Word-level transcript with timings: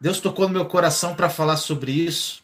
Deus 0.00 0.20
tocou 0.20 0.46
no 0.46 0.54
meu 0.54 0.66
coração 0.66 1.14
para 1.14 1.28
falar 1.28 1.56
sobre 1.56 1.92
isso. 1.92 2.42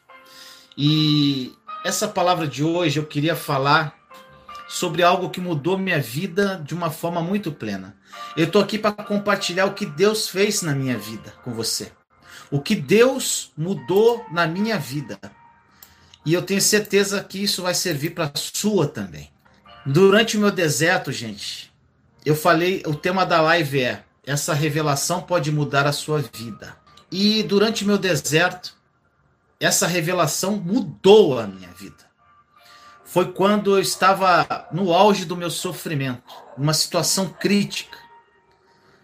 E 0.76 1.52
essa 1.84 2.08
palavra 2.08 2.48
de 2.48 2.64
hoje 2.64 2.98
eu 2.98 3.06
queria 3.06 3.36
falar 3.36 3.94
sobre 4.68 5.02
algo 5.04 5.30
que 5.30 5.40
mudou 5.40 5.78
minha 5.78 6.00
vida 6.00 6.60
de 6.64 6.74
uma 6.74 6.90
forma 6.90 7.22
muito 7.22 7.52
plena. 7.52 7.96
Eu 8.36 8.46
estou 8.46 8.60
aqui 8.60 8.76
para 8.76 8.92
compartilhar 8.92 9.66
o 9.66 9.74
que 9.74 9.86
Deus 9.86 10.28
fez 10.28 10.62
na 10.62 10.74
minha 10.74 10.98
vida 10.98 11.32
com 11.44 11.52
você. 11.52 11.92
O 12.50 12.60
que 12.60 12.74
Deus 12.74 13.52
mudou 13.56 14.24
na 14.32 14.46
minha 14.46 14.78
vida. 14.78 15.18
E 16.26 16.34
eu 16.34 16.42
tenho 16.42 16.60
certeza 16.60 17.22
que 17.22 17.42
isso 17.42 17.62
vai 17.62 17.74
servir 17.74 18.10
para 18.10 18.32
a 18.34 18.36
sua 18.36 18.88
também. 18.88 19.30
Durante 19.86 20.36
o 20.36 20.40
meu 20.40 20.50
deserto, 20.50 21.12
gente, 21.12 21.72
eu 22.24 22.34
falei, 22.34 22.82
o 22.86 22.94
tema 22.94 23.24
da 23.24 23.40
live 23.42 23.80
é: 23.80 24.02
essa 24.26 24.54
revelação 24.54 25.22
pode 25.22 25.52
mudar 25.52 25.86
a 25.86 25.92
sua 25.92 26.20
vida. 26.20 26.83
E 27.16 27.44
durante 27.44 27.84
meu 27.84 27.96
deserto, 27.96 28.74
essa 29.60 29.86
revelação 29.86 30.56
mudou 30.56 31.38
a 31.38 31.46
minha 31.46 31.68
vida. 31.68 32.04
Foi 33.04 33.30
quando 33.30 33.76
eu 33.76 33.80
estava 33.80 34.66
no 34.72 34.92
auge 34.92 35.24
do 35.24 35.36
meu 35.36 35.48
sofrimento, 35.48 36.34
numa 36.58 36.74
situação 36.74 37.28
crítica. 37.28 37.96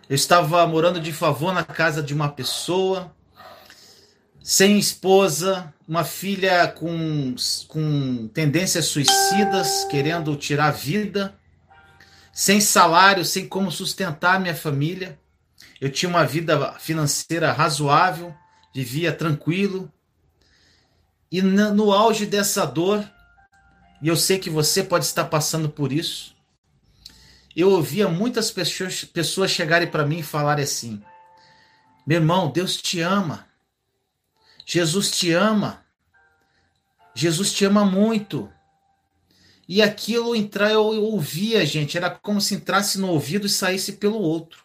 Eu 0.08 0.16
estava 0.16 0.66
morando 0.66 0.98
de 0.98 1.12
favor 1.12 1.54
na 1.54 1.62
casa 1.62 2.02
de 2.02 2.12
uma 2.12 2.28
pessoa, 2.28 3.14
sem 4.42 4.76
esposa, 4.76 5.72
uma 5.86 6.02
filha 6.02 6.66
com, 6.66 7.36
com 7.68 8.26
tendências 8.34 8.86
suicidas, 8.86 9.84
querendo 9.84 10.34
tirar 10.34 10.66
a 10.66 10.72
vida, 10.72 11.38
sem 12.32 12.60
salário, 12.60 13.24
sem 13.24 13.46
como 13.46 13.70
sustentar 13.70 14.40
minha 14.40 14.56
família. 14.56 15.16
Eu 15.80 15.90
tinha 15.90 16.08
uma 16.08 16.24
vida 16.24 16.72
financeira 16.74 17.52
razoável, 17.52 18.34
vivia 18.74 19.12
tranquilo. 19.12 19.90
E 21.32 21.40
no 21.40 21.92
auge 21.92 22.26
dessa 22.26 22.66
dor, 22.66 23.08
e 24.02 24.08
eu 24.08 24.16
sei 24.16 24.38
que 24.38 24.50
você 24.50 24.82
pode 24.82 25.04
estar 25.04 25.24
passando 25.24 25.68
por 25.68 25.92
isso, 25.92 26.34
eu 27.56 27.70
ouvia 27.70 28.08
muitas 28.08 28.50
pessoas, 28.50 29.04
pessoas 29.04 29.50
chegarem 29.50 29.88
para 29.88 30.06
mim 30.06 30.18
e 30.18 30.22
falarem 30.22 30.64
assim: 30.64 31.02
meu 32.06 32.18
irmão, 32.18 32.50
Deus 32.50 32.76
te 32.76 33.00
ama. 33.00 33.46
Jesus 34.66 35.10
te 35.10 35.32
ama. 35.32 35.84
Jesus 37.14 37.52
te 37.52 37.64
ama 37.64 37.84
muito. 37.84 38.50
E 39.68 39.80
aquilo 39.80 40.34
entrar, 40.34 40.72
eu, 40.72 40.84
ouvia, 40.84 41.64
gente, 41.64 41.96
era 41.96 42.10
como 42.10 42.40
se 42.40 42.54
entrasse 42.54 42.98
no 42.98 43.08
ouvido 43.08 43.46
e 43.46 43.50
saísse 43.50 43.92
pelo 43.92 44.18
outro. 44.18 44.64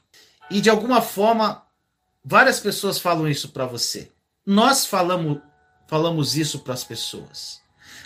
E 0.50 0.62
de 0.62 0.70
alguma 0.70 1.02
forma, 1.02 1.64
várias 2.24 2.60
pessoas 2.60 3.00
falam 3.00 3.28
isso 3.28 3.50
para 3.50 3.66
você. 3.66 4.12
Nós 4.46 4.86
falamos, 4.86 5.40
falamos 5.88 6.38
isso 6.38 6.60
para 6.60 6.74
as 6.74 6.84
pessoas. 6.84 7.62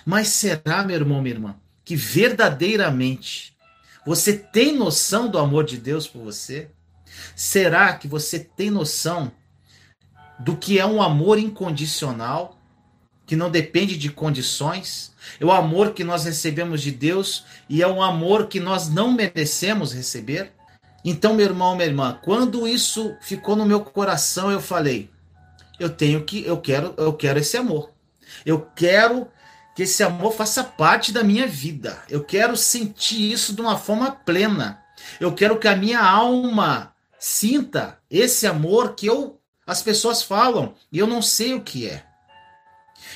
Mas 0.05 0.29
será, 0.29 0.83
meu 0.83 0.95
irmão, 0.95 1.21
minha 1.21 1.35
irmã, 1.35 1.55
que 1.83 1.95
verdadeiramente 1.95 3.55
você 4.05 4.33
tem 4.33 4.75
noção 4.75 5.29
do 5.29 5.37
amor 5.37 5.65
de 5.65 5.77
Deus 5.77 6.07
por 6.07 6.23
você? 6.23 6.69
Será 7.35 7.93
que 7.93 8.07
você 8.07 8.39
tem 8.39 8.69
noção 8.69 9.31
do 10.39 10.55
que 10.55 10.79
é 10.79 10.85
um 10.85 11.01
amor 11.01 11.37
incondicional, 11.37 12.57
que 13.25 13.35
não 13.35 13.51
depende 13.51 13.97
de 13.97 14.09
condições, 14.09 15.11
é 15.39 15.45
o 15.45 15.51
amor 15.51 15.93
que 15.93 16.03
nós 16.03 16.23
recebemos 16.23 16.81
de 16.81 16.91
Deus 16.91 17.45
e 17.67 17.83
é 17.83 17.87
um 17.87 18.01
amor 18.01 18.47
que 18.47 18.59
nós 18.59 18.89
não 18.89 19.11
merecemos 19.11 19.93
receber. 19.93 20.51
Então, 21.03 21.33
meu 21.33 21.45
irmão, 21.45 21.75
minha 21.75 21.87
irmã, 21.87 22.19
quando 22.21 22.67
isso 22.67 23.15
ficou 23.21 23.55
no 23.55 23.65
meu 23.65 23.81
coração, 23.81 24.51
eu 24.51 24.61
falei: 24.61 25.09
eu 25.79 25.89
tenho 25.89 26.23
que, 26.25 26.45
eu 26.45 26.59
quero, 26.59 26.93
eu 26.97 27.13
quero 27.13 27.39
esse 27.39 27.55
amor. 27.57 27.91
Eu 28.45 28.61
quero 28.75 29.27
que 29.75 29.83
esse 29.83 30.03
amor 30.03 30.33
faça 30.33 30.63
parte 30.63 31.11
da 31.11 31.23
minha 31.23 31.47
vida. 31.47 31.97
Eu 32.09 32.23
quero 32.23 32.57
sentir 32.57 33.31
isso 33.31 33.53
de 33.53 33.61
uma 33.61 33.77
forma 33.77 34.11
plena. 34.11 34.83
Eu 35.19 35.33
quero 35.33 35.57
que 35.57 35.67
a 35.67 35.75
minha 35.75 36.01
alma 36.01 36.93
sinta 37.17 37.97
esse 38.09 38.45
amor 38.45 38.95
que 38.95 39.05
eu 39.05 39.39
as 39.65 39.83
pessoas 39.83 40.23
falam 40.23 40.73
e 40.91 40.97
eu 40.97 41.05
não 41.05 41.21
sei 41.21 41.53
o 41.53 41.61
que 41.61 41.87
é. 41.87 42.03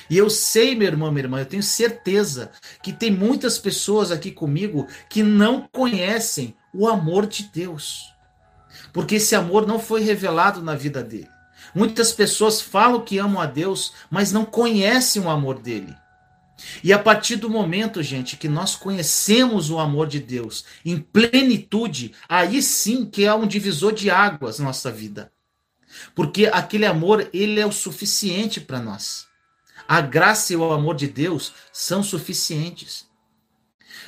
E 0.09 0.17
eu 0.17 0.29
sei, 0.29 0.75
meu 0.75 0.87
irmão, 0.87 1.11
minha 1.11 1.25
irmã, 1.25 1.39
eu 1.39 1.45
tenho 1.45 1.63
certeza 1.63 2.51
que 2.81 2.93
tem 2.93 3.11
muitas 3.11 3.57
pessoas 3.57 4.11
aqui 4.11 4.31
comigo 4.31 4.87
que 5.09 5.23
não 5.23 5.67
conhecem 5.71 6.55
o 6.73 6.87
amor 6.87 7.27
de 7.27 7.43
Deus. 7.43 8.13
Porque 8.91 9.15
esse 9.15 9.35
amor 9.35 9.67
não 9.67 9.79
foi 9.79 10.01
revelado 10.01 10.61
na 10.61 10.75
vida 10.75 11.03
dele. 11.03 11.29
Muitas 11.73 12.11
pessoas 12.11 12.61
falam 12.61 13.01
que 13.01 13.17
amam 13.17 13.41
a 13.41 13.45
Deus, 13.45 13.93
mas 14.09 14.31
não 14.31 14.45
conhecem 14.45 15.21
o 15.21 15.29
amor 15.29 15.59
dele. 15.59 15.95
E 16.83 16.93
a 16.93 16.99
partir 16.99 17.35
do 17.35 17.49
momento, 17.49 18.01
gente, 18.01 18.37
que 18.37 18.47
nós 18.47 18.75
conhecemos 18.75 19.69
o 19.69 19.79
amor 19.79 20.07
de 20.07 20.19
Deus 20.19 20.63
em 20.85 20.99
plenitude, 20.99 22.13
aí 22.29 22.61
sim 22.61 23.05
que 23.05 23.25
é 23.25 23.33
um 23.33 23.47
divisor 23.47 23.91
de 23.91 24.09
águas 24.09 24.59
na 24.59 24.65
nossa 24.65 24.91
vida. 24.91 25.31
Porque 26.15 26.47
aquele 26.47 26.85
amor, 26.85 27.29
ele 27.33 27.59
é 27.59 27.65
o 27.65 27.71
suficiente 27.71 28.61
para 28.61 28.79
nós. 28.79 29.27
A 29.87 29.99
graça 30.01 30.53
e 30.53 30.55
o 30.55 30.71
amor 30.71 30.95
de 30.95 31.07
Deus 31.07 31.53
são 31.71 32.01
suficientes. 32.01 33.07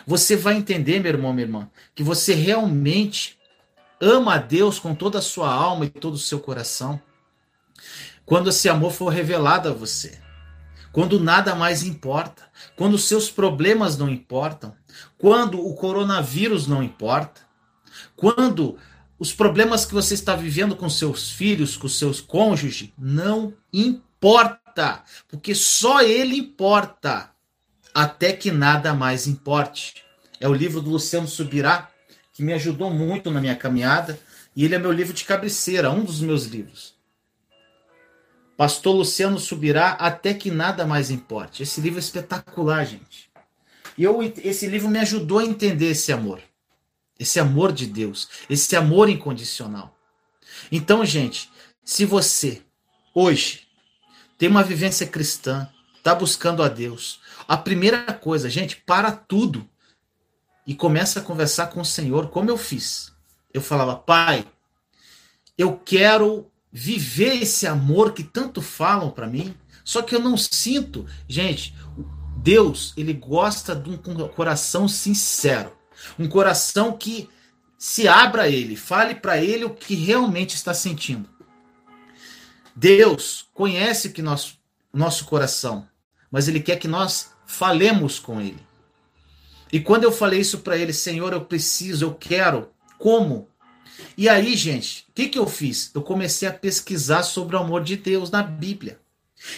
Você 0.05 0.35
vai 0.35 0.55
entender, 0.55 0.99
meu 0.99 1.11
irmão, 1.11 1.33
minha 1.33 1.45
irmã, 1.45 1.69
que 1.93 2.03
você 2.03 2.33
realmente 2.33 3.37
ama 3.99 4.35
a 4.35 4.37
Deus 4.37 4.77
com 4.79 4.93
toda 4.93 5.19
a 5.19 5.21
sua 5.21 5.51
alma 5.51 5.85
e 5.85 5.89
todo 5.89 6.13
o 6.13 6.19
seu 6.19 6.39
coração. 6.39 7.01
Quando 8.25 8.49
esse 8.49 8.69
amor 8.69 8.91
for 8.91 9.09
revelado 9.09 9.69
a 9.69 9.73
você. 9.73 10.19
Quando 10.91 11.19
nada 11.19 11.55
mais 11.55 11.83
importa. 11.83 12.43
Quando 12.75 12.97
seus 12.97 13.29
problemas 13.29 13.97
não 13.97 14.09
importam. 14.09 14.75
Quando 15.17 15.65
o 15.65 15.75
coronavírus 15.75 16.67
não 16.67 16.81
importa. 16.81 17.41
Quando 18.15 18.77
os 19.17 19.33
problemas 19.33 19.85
que 19.85 19.93
você 19.93 20.13
está 20.13 20.35
vivendo 20.35 20.75
com 20.75 20.89
seus 20.89 21.31
filhos, 21.31 21.77
com 21.77 21.87
seus 21.87 22.19
cônjuges, 22.19 22.91
não 22.97 23.53
importa, 23.71 25.03
porque 25.27 25.55
só 25.55 26.01
ele 26.01 26.35
importa, 26.35 27.31
até 27.95 28.33
que 28.33 28.51
nada 28.51 28.93
mais 28.93 29.25
importe. 29.25 30.03
É 30.37 30.49
o 30.49 30.53
livro 30.53 30.81
do 30.81 30.89
Luciano 30.89 31.29
Subirá, 31.29 31.89
que 32.33 32.43
me 32.43 32.51
ajudou 32.51 32.91
muito 32.91 33.31
na 33.31 33.39
minha 33.39 33.55
caminhada, 33.55 34.19
e 34.53 34.65
ele 34.65 34.75
é 34.75 34.77
meu 34.77 34.91
livro 34.91 35.13
de 35.13 35.23
cabeceira, 35.23 35.89
um 35.89 36.03
dos 36.03 36.19
meus 36.19 36.43
livros. 36.43 36.93
Pastor 38.57 38.93
Luciano 38.93 39.39
Subirá, 39.39 39.91
Até 39.91 40.33
que 40.33 40.51
Nada 40.51 40.85
Mais 40.85 41.09
Importe. 41.09 41.63
Esse 41.63 41.79
livro 41.79 41.97
é 41.97 42.01
espetacular, 42.01 42.85
gente. 42.85 43.29
E 43.97 44.03
eu, 44.03 44.21
esse 44.43 44.67
livro 44.67 44.89
me 44.89 44.99
ajudou 44.99 45.39
a 45.39 45.45
entender 45.45 45.91
esse 45.91 46.11
amor. 46.11 46.41
Esse 47.17 47.39
amor 47.39 47.71
de 47.71 47.85
Deus, 47.85 48.27
esse 48.49 48.75
amor 48.75 49.09
incondicional. 49.09 49.97
Então, 50.69 51.05
gente, 51.05 51.49
se 51.83 52.03
você 52.03 52.61
hoje 53.13 53.61
tem 54.37 54.49
uma 54.49 54.63
vivência 54.63 55.07
cristã, 55.07 55.69
está 56.05 56.13
buscando 56.13 56.61
a 56.61 56.67
Deus, 56.67 57.19
a 57.47 57.57
primeira 57.57 58.13
coisa, 58.13 58.47
gente, 58.47 58.75
para 58.75 59.11
tudo 59.11 59.67
e 60.67 60.75
começa 60.75 61.19
a 61.19 61.23
conversar 61.23 61.71
com 61.71 61.81
o 61.81 61.85
Senhor, 61.85 62.29
como 62.29 62.47
eu 62.47 62.57
fiz. 62.59 63.11
Eu 63.51 63.59
falava, 63.59 63.95
Pai, 63.95 64.45
eu 65.57 65.75
quero 65.83 66.51
viver 66.71 67.41
esse 67.41 67.65
amor 67.65 68.13
que 68.13 68.23
tanto 68.23 68.61
falam 68.61 69.09
para 69.09 69.25
mim, 69.25 69.55
só 69.83 70.03
que 70.03 70.13
eu 70.13 70.19
não 70.19 70.37
sinto. 70.37 71.07
Gente, 71.27 71.75
Deus, 72.37 72.93
ele 72.95 73.13
gosta 73.13 73.75
de 73.75 73.89
um 73.89 73.97
coração 74.27 74.87
sincero. 74.87 75.75
Um 76.19 76.29
coração 76.29 76.95
que 76.95 77.27
se 77.79 78.07
abra 78.07 78.43
a 78.43 78.49
Ele, 78.49 78.75
fale 78.75 79.15
para 79.15 79.41
Ele 79.41 79.65
o 79.65 79.73
que 79.73 79.95
realmente 79.95 80.55
está 80.55 80.71
sentindo. 80.71 81.27
Deus 82.75 83.47
conhece 83.55 84.11
que 84.11 84.21
nós, 84.21 84.59
nosso 84.93 85.25
coração, 85.25 85.87
mas 86.35 86.49
Ele 86.49 86.59
quer 86.59 86.75
que 86.75 86.85
nós 86.85 87.31
falemos 87.45 88.19
com 88.19 88.41
Ele. 88.41 88.59
E 89.71 89.79
quando 89.79 90.03
eu 90.03 90.11
falei 90.11 90.41
isso 90.41 90.57
para 90.57 90.77
Ele, 90.77 90.91
Senhor, 90.91 91.31
eu 91.31 91.45
preciso, 91.45 92.03
eu 92.03 92.13
quero, 92.13 92.67
como? 92.99 93.47
E 94.17 94.27
aí, 94.27 94.53
gente, 94.53 95.05
o 95.07 95.13
que, 95.13 95.29
que 95.29 95.39
eu 95.39 95.47
fiz? 95.47 95.91
Eu 95.95 96.01
comecei 96.01 96.45
a 96.45 96.51
pesquisar 96.51 97.23
sobre 97.23 97.55
o 97.55 97.59
amor 97.59 97.85
de 97.85 97.95
Deus 97.95 98.29
na 98.29 98.43
Bíblia. 98.43 98.99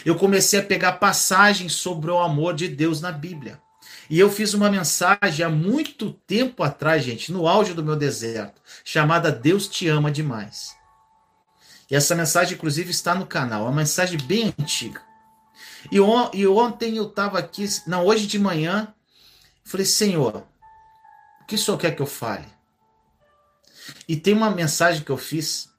Eu 0.06 0.18
comecei 0.18 0.60
a 0.60 0.64
pegar 0.64 1.00
passagens 1.00 1.74
sobre 1.74 2.12
o 2.12 2.20
amor 2.20 2.54
de 2.54 2.68
Deus 2.68 3.02
na 3.02 3.12
Bíblia. 3.12 3.60
E 4.08 4.20
eu 4.20 4.30
fiz 4.30 4.54
uma 4.54 4.70
mensagem 4.70 5.44
há 5.44 5.50
muito 5.50 6.12
tempo 6.28 6.62
atrás, 6.62 7.04
gente, 7.04 7.32
no 7.32 7.48
auge 7.48 7.74
do 7.74 7.84
meu 7.84 7.96
deserto, 7.96 8.62
chamada 8.86 9.32
Deus 9.32 9.68
te 9.68 9.88
ama 9.88 10.12
demais. 10.12 10.76
E 11.90 11.96
essa 11.96 12.14
mensagem, 12.14 12.54
inclusive, 12.54 12.92
está 12.92 13.16
no 13.16 13.26
canal. 13.26 13.62
É 13.62 13.66
uma 13.66 13.78
mensagem 13.78 14.20
bem 14.20 14.54
antiga. 14.60 15.07
E, 15.92 16.00
on 16.00 16.30
e 16.34 16.46
ontem 16.48 16.98
eu 16.98 17.08
estava 17.08 17.40
aqui, 17.40 17.68
não, 17.86 18.06
hoje 18.06 18.28
de 18.28 18.40
manhã, 18.40 18.94
falei, 19.64 19.86
Senhor, 19.86 20.46
o 21.42 21.46
que 21.46 21.56
o 21.56 21.58
Senhor 21.58 21.78
quer 21.78 21.96
que 21.96 22.02
eu 22.02 22.08
fale? 22.08 22.48
E 24.08 24.16
tem 24.16 24.34
uma 24.34 24.50
mensagem 24.50 25.04
que 25.04 25.12
eu 25.12 25.18
fiz, 25.18 25.70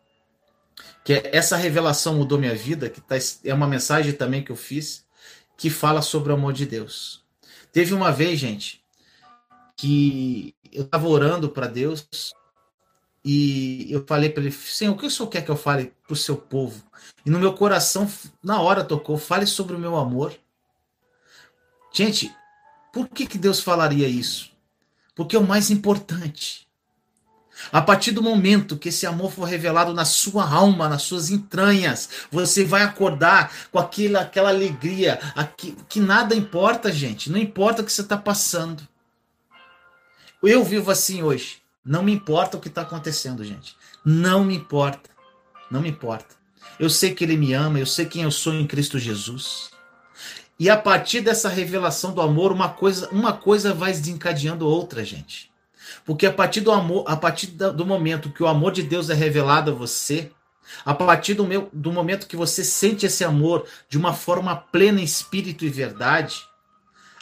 que 1.05 1.13
é 1.15 1.37
essa 1.37 1.57
revelação 1.57 2.17
mudou 2.17 2.39
minha 2.39 2.55
vida, 2.55 2.89
que 2.89 3.01
tá, 3.01 3.17
é 3.45 3.53
uma 3.53 3.67
mensagem 3.67 4.13
também 4.13 4.43
que 4.43 4.53
eu 4.53 4.57
fiz, 4.57 5.05
que 5.57 5.69
fala 5.69 6.03
sobre 6.03 6.33
o 6.33 6.37
amor 6.37 6.53
de 6.53 6.65
Deus. 6.65 7.25
Teve 7.73 7.93
uma 7.93 8.11
vez, 8.11 8.39
gente, 8.39 8.83
que 9.77 10.55
eu 10.73 10.85
estava 10.85 11.07
orando 11.07 11.49
para 11.49 11.67
Deus 11.67 12.07
e 13.25 13.87
eu 13.91 14.05
falei 14.07 14.31
para 14.31 14.43
ele, 14.43 14.53
Senhor, 14.53 14.95
o 14.95 14.97
que 14.97 15.07
o 15.07 15.11
Senhor 15.11 15.29
quer 15.29 15.43
que 15.43 15.51
eu 15.51 15.57
fale 15.57 15.93
para 16.07 16.13
o 16.13 16.17
seu 16.17 16.37
povo? 16.37 16.83
E 17.25 17.31
no 17.31 17.39
meu 17.39 17.53
coração, 17.53 18.11
na 18.43 18.61
hora 18.61 18.85
tocou, 18.85 19.19
fale 19.19 19.47
sobre 19.47 19.75
o 19.75 19.79
meu 19.79 19.97
amor. 19.97 20.35
Gente, 21.93 22.35
por 22.93 23.09
que, 23.09 23.27
que 23.27 23.39
Deus 23.39 23.61
falaria 23.61 24.09
isso? 24.09 24.51
Porque 25.15 25.37
é 25.37 25.39
o 25.39 25.47
mais 25.47 25.71
importante. 25.71 26.69
A 27.73 27.83
partir 27.83 28.13
do 28.13 28.23
momento 28.23 28.77
que 28.77 28.89
esse 28.89 29.05
amor 29.05 29.33
for 29.33 29.45
revelado 29.45 29.93
na 29.93 30.05
sua 30.05 30.49
alma, 30.49 30.89
nas 30.89 31.03
suas 31.03 31.29
entranhas, 31.29 32.09
você 32.31 32.65
vai 32.65 32.83
acordar 32.83 33.53
com 33.73 33.79
aquela, 33.79 34.21
aquela 34.21 34.49
alegria, 34.49 35.19
aqui, 35.35 35.77
que 35.89 35.99
nada 35.99 36.37
importa, 36.37 36.93
gente. 36.93 37.31
Não 37.31 37.39
importa 37.39 37.83
o 37.83 37.85
que 37.85 37.93
você 37.93 38.03
está 38.03 38.17
passando. 38.17 38.87
Eu 40.41 40.65
vivo 40.65 40.91
assim 40.91 41.23
hoje. 41.23 41.61
Não 41.85 42.03
me 42.03 42.13
importa 42.13 42.57
o 42.57 42.61
que 42.61 42.69
está 42.69 42.83
acontecendo, 42.83 43.45
gente. 43.45 43.77
Não 44.05 44.45
me 44.45 44.55
importa. 44.57 45.11
Não 45.71 45.81
me 45.81 45.89
importa. 45.89 46.37
Eu 46.79 46.89
sei 46.89 47.15
que 47.15 47.25
Ele 47.25 47.37
me 47.37 47.53
ama, 47.53 47.79
eu 47.79 47.87
sei 47.87 48.07
quem 48.07 48.23
eu 48.23 48.31
sou 48.31 48.55
em 48.55 48.67
Cristo 48.67 48.99
Jesus. 48.99 49.71
E 50.59 50.69
a 50.69 50.77
partir 50.77 51.21
dessa 51.21 51.49
revelação 51.49 52.13
do 52.13 52.21
amor, 52.21 52.53
uma 52.53 52.69
coisa, 52.69 53.09
uma 53.11 53.33
coisa 53.33 53.73
vai 53.73 53.93
desencadeando 53.93 54.67
outra, 54.67 55.05
gente. 55.05 55.51
Porque 56.05 56.27
a 56.27 56.33
partir 56.33 56.61
do 56.61 56.73
amor, 56.73 57.05
a 57.07 57.17
partir 57.17 57.47
do 57.47 57.87
momento 57.87 58.31
que 58.31 58.43
o 58.43 58.49
amor 58.49 58.73
de 58.73 58.83
Deus 58.83 59.09
é 59.09 59.15
revelado 59.15 59.71
a 59.71 59.75
você, 59.75 60.31
a 60.85 60.93
partir 60.93 61.35
do, 61.35 61.47
meu, 61.47 61.69
do 61.73 61.93
momento 61.93 62.27
que 62.27 62.37
você 62.37 62.63
sente 62.63 63.07
esse 63.07 63.25
amor 63.25 63.67
de 63.89 63.97
uma 63.97 64.13
forma 64.13 64.55
plena 64.55 65.01
espírito 65.01 65.65
e 65.65 65.69
verdade, 65.69 66.43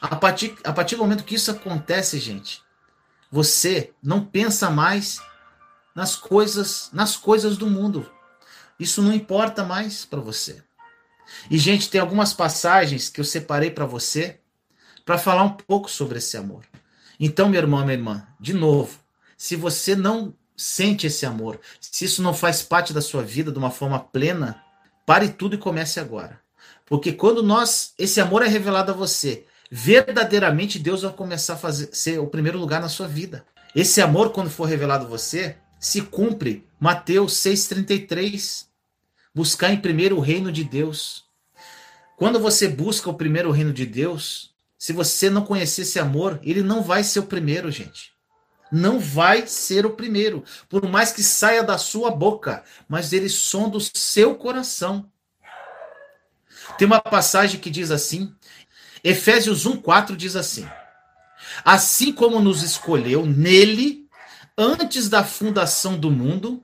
a 0.00 0.16
partir, 0.16 0.54
a 0.64 0.72
partir 0.72 0.96
do 0.96 1.02
momento 1.02 1.24
que 1.24 1.34
isso 1.34 1.50
acontece, 1.50 2.18
gente, 2.18 2.62
você 3.36 3.92
não 4.02 4.24
pensa 4.24 4.70
mais 4.70 5.20
nas 5.94 6.16
coisas, 6.16 6.88
nas 6.90 7.18
coisas 7.18 7.58
do 7.58 7.66
mundo. 7.66 8.10
Isso 8.80 9.02
não 9.02 9.12
importa 9.12 9.62
mais 9.62 10.06
para 10.06 10.22
você. 10.22 10.64
E 11.50 11.58
gente, 11.58 11.90
tem 11.90 12.00
algumas 12.00 12.32
passagens 12.32 13.10
que 13.10 13.20
eu 13.20 13.24
separei 13.26 13.70
para 13.70 13.84
você 13.84 14.40
para 15.04 15.18
falar 15.18 15.42
um 15.42 15.50
pouco 15.50 15.90
sobre 15.90 16.16
esse 16.16 16.38
amor. 16.38 16.64
Então, 17.20 17.50
meu 17.50 17.60
irmão, 17.60 17.84
minha 17.84 17.92
irmã, 17.98 18.26
de 18.40 18.54
novo, 18.54 18.98
se 19.36 19.54
você 19.54 19.94
não 19.94 20.32
sente 20.56 21.06
esse 21.06 21.26
amor, 21.26 21.60
se 21.78 22.06
isso 22.06 22.22
não 22.22 22.32
faz 22.32 22.62
parte 22.62 22.94
da 22.94 23.02
sua 23.02 23.22
vida 23.22 23.52
de 23.52 23.58
uma 23.58 23.70
forma 23.70 24.00
plena, 24.00 24.64
pare 25.04 25.28
tudo 25.28 25.56
e 25.56 25.58
comece 25.58 26.00
agora. 26.00 26.40
Porque 26.86 27.12
quando 27.12 27.42
nós, 27.42 27.92
esse 27.98 28.18
amor 28.18 28.42
é 28.42 28.48
revelado 28.48 28.92
a 28.92 28.94
você, 28.94 29.44
verdadeiramente 29.70 30.78
Deus 30.78 31.02
vai 31.02 31.12
começar 31.12 31.54
a 31.54 31.58
fazer, 31.58 31.90
ser 31.92 32.18
o 32.18 32.26
primeiro 32.26 32.58
lugar 32.58 32.80
na 32.80 32.88
sua 32.88 33.08
vida. 33.08 33.44
Esse 33.74 34.00
amor, 34.00 34.32
quando 34.32 34.50
for 34.50 34.64
revelado 34.64 35.04
a 35.04 35.08
você, 35.08 35.56
se 35.78 36.02
cumpre 36.02 36.66
Mateus 36.80 37.34
6,33. 37.34 38.66
Buscar 39.34 39.70
em 39.70 39.80
primeiro 39.80 40.16
o 40.16 40.20
reino 40.20 40.50
de 40.50 40.64
Deus. 40.64 41.24
Quando 42.16 42.40
você 42.40 42.68
busca 42.68 43.10
o 43.10 43.14
primeiro 43.14 43.50
reino 43.50 43.72
de 43.72 43.84
Deus, 43.84 44.54
se 44.78 44.92
você 44.92 45.28
não 45.28 45.44
conhecer 45.44 45.82
esse 45.82 45.98
amor, 45.98 46.40
ele 46.42 46.62
não 46.62 46.82
vai 46.82 47.04
ser 47.04 47.20
o 47.20 47.26
primeiro, 47.26 47.70
gente. 47.70 48.12
Não 48.72 48.98
vai 48.98 49.46
ser 49.46 49.84
o 49.86 49.90
primeiro. 49.90 50.42
Por 50.68 50.88
mais 50.88 51.12
que 51.12 51.22
saia 51.22 51.62
da 51.62 51.78
sua 51.78 52.10
boca, 52.10 52.64
mas 52.88 53.12
ele 53.12 53.28
som 53.28 53.68
do 53.68 53.78
seu 53.80 54.34
coração. 54.34 55.10
Tem 56.76 56.86
uma 56.86 57.00
passagem 57.00 57.60
que 57.60 57.70
diz 57.70 57.90
assim: 57.90 58.34
Efésios 59.06 59.64
1,4 59.64 60.16
diz 60.16 60.34
assim: 60.34 60.68
Assim 61.64 62.12
como 62.12 62.40
nos 62.40 62.64
escolheu 62.64 63.24
nele, 63.24 64.04
antes 64.58 65.08
da 65.08 65.22
fundação 65.22 65.96
do 65.96 66.10
mundo, 66.10 66.60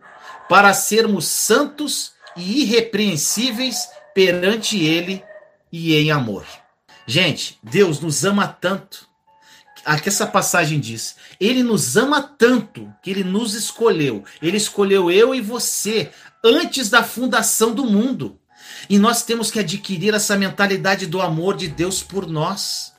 para 0.48 0.74
sermos 0.74 1.28
santos 1.28 2.14
e 2.36 2.62
irrepreensíveis 2.62 3.88
perante 4.12 4.82
ele 4.82 5.22
e 5.70 5.94
em 5.94 6.10
amor. 6.10 6.44
Gente, 7.06 7.60
Deus 7.62 8.00
nos 8.00 8.24
ama 8.24 8.48
tanto. 8.48 9.06
Aqui 9.84 10.08
essa 10.08 10.26
passagem 10.26 10.80
diz: 10.80 11.14
Ele 11.38 11.62
nos 11.62 11.96
ama 11.96 12.20
tanto 12.20 12.92
que 13.04 13.10
ele 13.10 13.22
nos 13.22 13.54
escolheu. 13.54 14.24
Ele 14.42 14.56
escolheu 14.56 15.12
eu 15.12 15.32
e 15.32 15.40
você 15.40 16.10
antes 16.44 16.90
da 16.90 17.04
fundação 17.04 17.72
do 17.72 17.84
mundo. 17.84 18.41
E 18.88 18.98
nós 18.98 19.22
temos 19.22 19.50
que 19.50 19.58
adquirir 19.58 20.14
essa 20.14 20.36
mentalidade 20.36 21.06
do 21.06 21.20
amor 21.20 21.56
de 21.56 21.68
Deus 21.68 22.02
por 22.02 22.26
nós. 22.26 22.92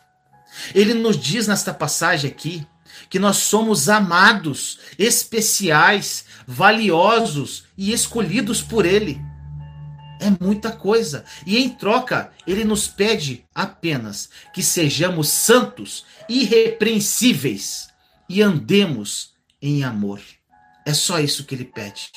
Ele 0.73 0.93
nos 0.93 1.17
diz 1.17 1.47
nesta 1.47 1.73
passagem 1.73 2.29
aqui 2.29 2.65
que 3.09 3.19
nós 3.19 3.37
somos 3.37 3.89
amados, 3.89 4.79
especiais, 4.97 6.25
valiosos 6.47 7.65
e 7.77 7.91
escolhidos 7.91 8.61
por 8.61 8.85
Ele. 8.85 9.21
É 10.19 10.43
muita 10.43 10.71
coisa. 10.71 11.25
E 11.45 11.57
em 11.57 11.69
troca, 11.69 12.31
Ele 12.47 12.63
nos 12.63 12.87
pede 12.87 13.45
apenas 13.53 14.29
que 14.53 14.63
sejamos 14.63 15.27
santos, 15.27 16.05
irrepreensíveis 16.29 17.89
e 18.29 18.41
andemos 18.41 19.33
em 19.61 19.83
amor. 19.83 20.21
É 20.85 20.93
só 20.93 21.19
isso 21.19 21.43
que 21.43 21.55
Ele 21.55 21.65
pede. 21.65 22.11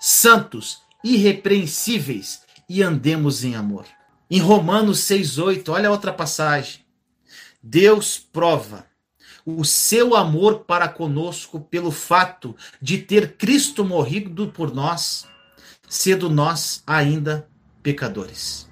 Santos, 0.00 0.78
irrepreensíveis 1.04 2.40
e 2.68 2.82
andemos 2.82 3.44
em 3.44 3.54
amor. 3.54 3.86
Em 4.30 4.40
Romanos 4.40 5.00
6,8, 5.00 5.68
olha 5.68 5.90
outra 5.90 6.12
passagem. 6.12 6.80
Deus 7.62 8.18
prova 8.18 8.86
o 9.44 9.64
seu 9.64 10.16
amor 10.16 10.60
para 10.60 10.88
conosco 10.88 11.60
pelo 11.60 11.92
fato 11.92 12.56
de 12.82 12.98
ter 12.98 13.36
Cristo 13.36 13.84
morrido 13.84 14.48
por 14.48 14.74
nós, 14.74 15.24
sendo 15.88 16.28
nós 16.28 16.82
ainda 16.84 17.48
pecadores. 17.82 18.68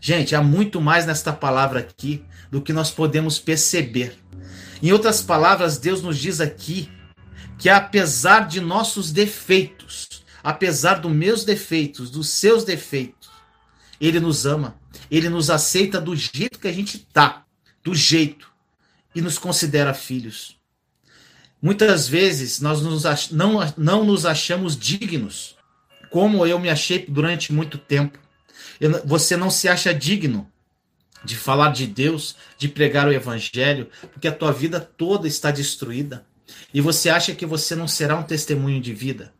Gente, 0.00 0.34
há 0.34 0.42
muito 0.42 0.80
mais 0.80 1.06
nesta 1.06 1.32
palavra 1.32 1.78
aqui 1.78 2.24
do 2.50 2.60
que 2.60 2.72
nós 2.72 2.90
podemos 2.90 3.38
perceber. 3.38 4.18
Em 4.82 4.92
outras 4.92 5.22
palavras, 5.22 5.78
Deus 5.78 6.02
nos 6.02 6.18
diz 6.18 6.40
aqui 6.40 6.90
que 7.58 7.68
apesar 7.68 8.46
de 8.46 8.60
nossos 8.60 9.10
defeitos, 9.12 10.24
apesar 10.42 11.00
dos 11.00 11.12
meus 11.12 11.44
defeitos, 11.44 12.10
dos 12.10 12.28
seus 12.28 12.64
defeitos, 12.64 13.25
ele 14.00 14.20
nos 14.20 14.46
ama. 14.46 14.76
Ele 15.10 15.28
nos 15.28 15.50
aceita 15.50 16.00
do 16.00 16.14
jeito 16.14 16.58
que 16.58 16.68
a 16.68 16.72
gente 16.72 16.98
tá, 16.98 17.44
do 17.82 17.94
jeito, 17.94 18.50
e 19.14 19.20
nos 19.20 19.38
considera 19.38 19.94
filhos. 19.94 20.56
Muitas 21.60 22.06
vezes 22.06 22.60
nós 22.60 22.82
nos 22.82 23.30
não, 23.30 23.74
não 23.76 24.04
nos 24.04 24.26
achamos 24.26 24.76
dignos, 24.76 25.56
como 26.10 26.46
eu 26.46 26.58
me 26.58 26.68
achei 26.68 27.04
durante 27.06 27.52
muito 27.52 27.78
tempo. 27.78 28.18
Eu, 28.80 29.02
você 29.06 29.36
não 29.36 29.50
se 29.50 29.68
acha 29.68 29.92
digno 29.94 30.50
de 31.24 31.34
falar 31.34 31.72
de 31.72 31.86
Deus, 31.86 32.36
de 32.58 32.68
pregar 32.68 33.08
o 33.08 33.12
Evangelho, 33.12 33.88
porque 34.12 34.28
a 34.28 34.32
tua 34.32 34.52
vida 34.52 34.78
toda 34.80 35.26
está 35.26 35.50
destruída. 35.50 36.24
E 36.72 36.80
você 36.80 37.10
acha 37.10 37.34
que 37.34 37.44
você 37.44 37.74
não 37.74 37.88
será 37.88 38.16
um 38.16 38.22
testemunho 38.22 38.80
de 38.80 38.94
vida. 38.94 39.32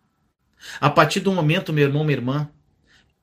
A 0.81 0.91
partir 0.91 1.21
do 1.21 1.33
momento, 1.33 1.73
meu 1.73 1.87
irmão, 1.87 2.03
minha 2.03 2.17
irmã, 2.17 2.51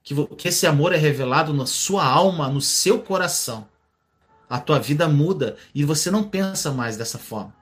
que, 0.03 0.13
que 0.35 0.49
esse 0.49 0.67
amor 0.67 0.93
é 0.93 0.97
revelado 0.97 1.53
na 1.53 1.65
sua 1.65 2.05
alma, 2.05 2.49
no 2.49 2.61
seu 2.61 2.99
coração, 2.99 3.67
a 4.49 4.59
tua 4.59 4.79
vida 4.79 5.07
muda 5.07 5.55
e 5.73 5.83
você 5.83 6.11
não 6.11 6.23
pensa 6.23 6.71
mais 6.71 6.97
dessa 6.97 7.17
forma. 7.17 7.55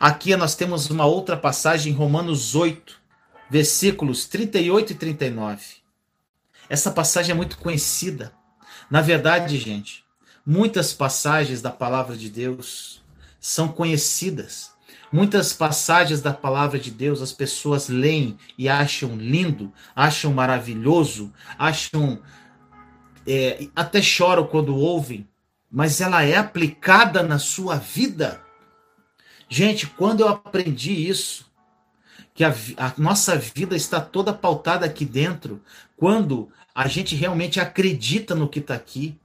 Aqui 0.00 0.34
nós 0.34 0.54
temos 0.54 0.90
uma 0.90 1.04
outra 1.04 1.36
passagem 1.36 1.92
em 1.92 1.96
Romanos 1.96 2.54
8, 2.54 3.00
versículos 3.48 4.26
38 4.26 4.92
e 4.92 4.94
39. 4.96 5.64
Essa 6.68 6.90
passagem 6.90 7.32
é 7.32 7.34
muito 7.34 7.58
conhecida. 7.58 8.32
Na 8.90 9.00
verdade, 9.00 9.58
gente, 9.58 10.04
muitas 10.44 10.92
passagens 10.92 11.62
da 11.62 11.70
palavra 11.70 12.16
de 12.16 12.28
Deus 12.30 13.02
são 13.38 13.68
conhecidas 13.68 14.73
Muitas 15.14 15.52
passagens 15.52 16.20
da 16.20 16.32
palavra 16.32 16.76
de 16.76 16.90
Deus 16.90 17.22
as 17.22 17.32
pessoas 17.32 17.88
leem 17.88 18.36
e 18.58 18.68
acham 18.68 19.14
lindo, 19.14 19.72
acham 19.94 20.32
maravilhoso, 20.32 21.32
acham 21.56 22.20
é, 23.24 23.68
até 23.76 24.02
choram 24.02 24.44
quando 24.44 24.74
ouvem, 24.74 25.24
mas 25.70 26.00
ela 26.00 26.24
é 26.24 26.34
aplicada 26.34 27.22
na 27.22 27.38
sua 27.38 27.76
vida. 27.76 28.42
Gente, 29.48 29.86
quando 29.86 30.18
eu 30.18 30.26
aprendi 30.26 31.08
isso, 31.08 31.46
que 32.34 32.42
a, 32.42 32.52
a, 32.76 32.92
nossa 32.98 33.36
vida 33.36 33.76
está 33.76 34.00
toda 34.00 34.32
pautada 34.32 34.84
aqui 34.84 35.04
dentro, 35.04 35.62
quando 35.96 36.48
a 36.74 36.88
gente 36.88 37.14
realmente 37.14 37.60
acredita 37.60 38.34
no 38.34 38.48
que 38.48 38.58
está 38.58 38.74
aqui. 38.74 39.16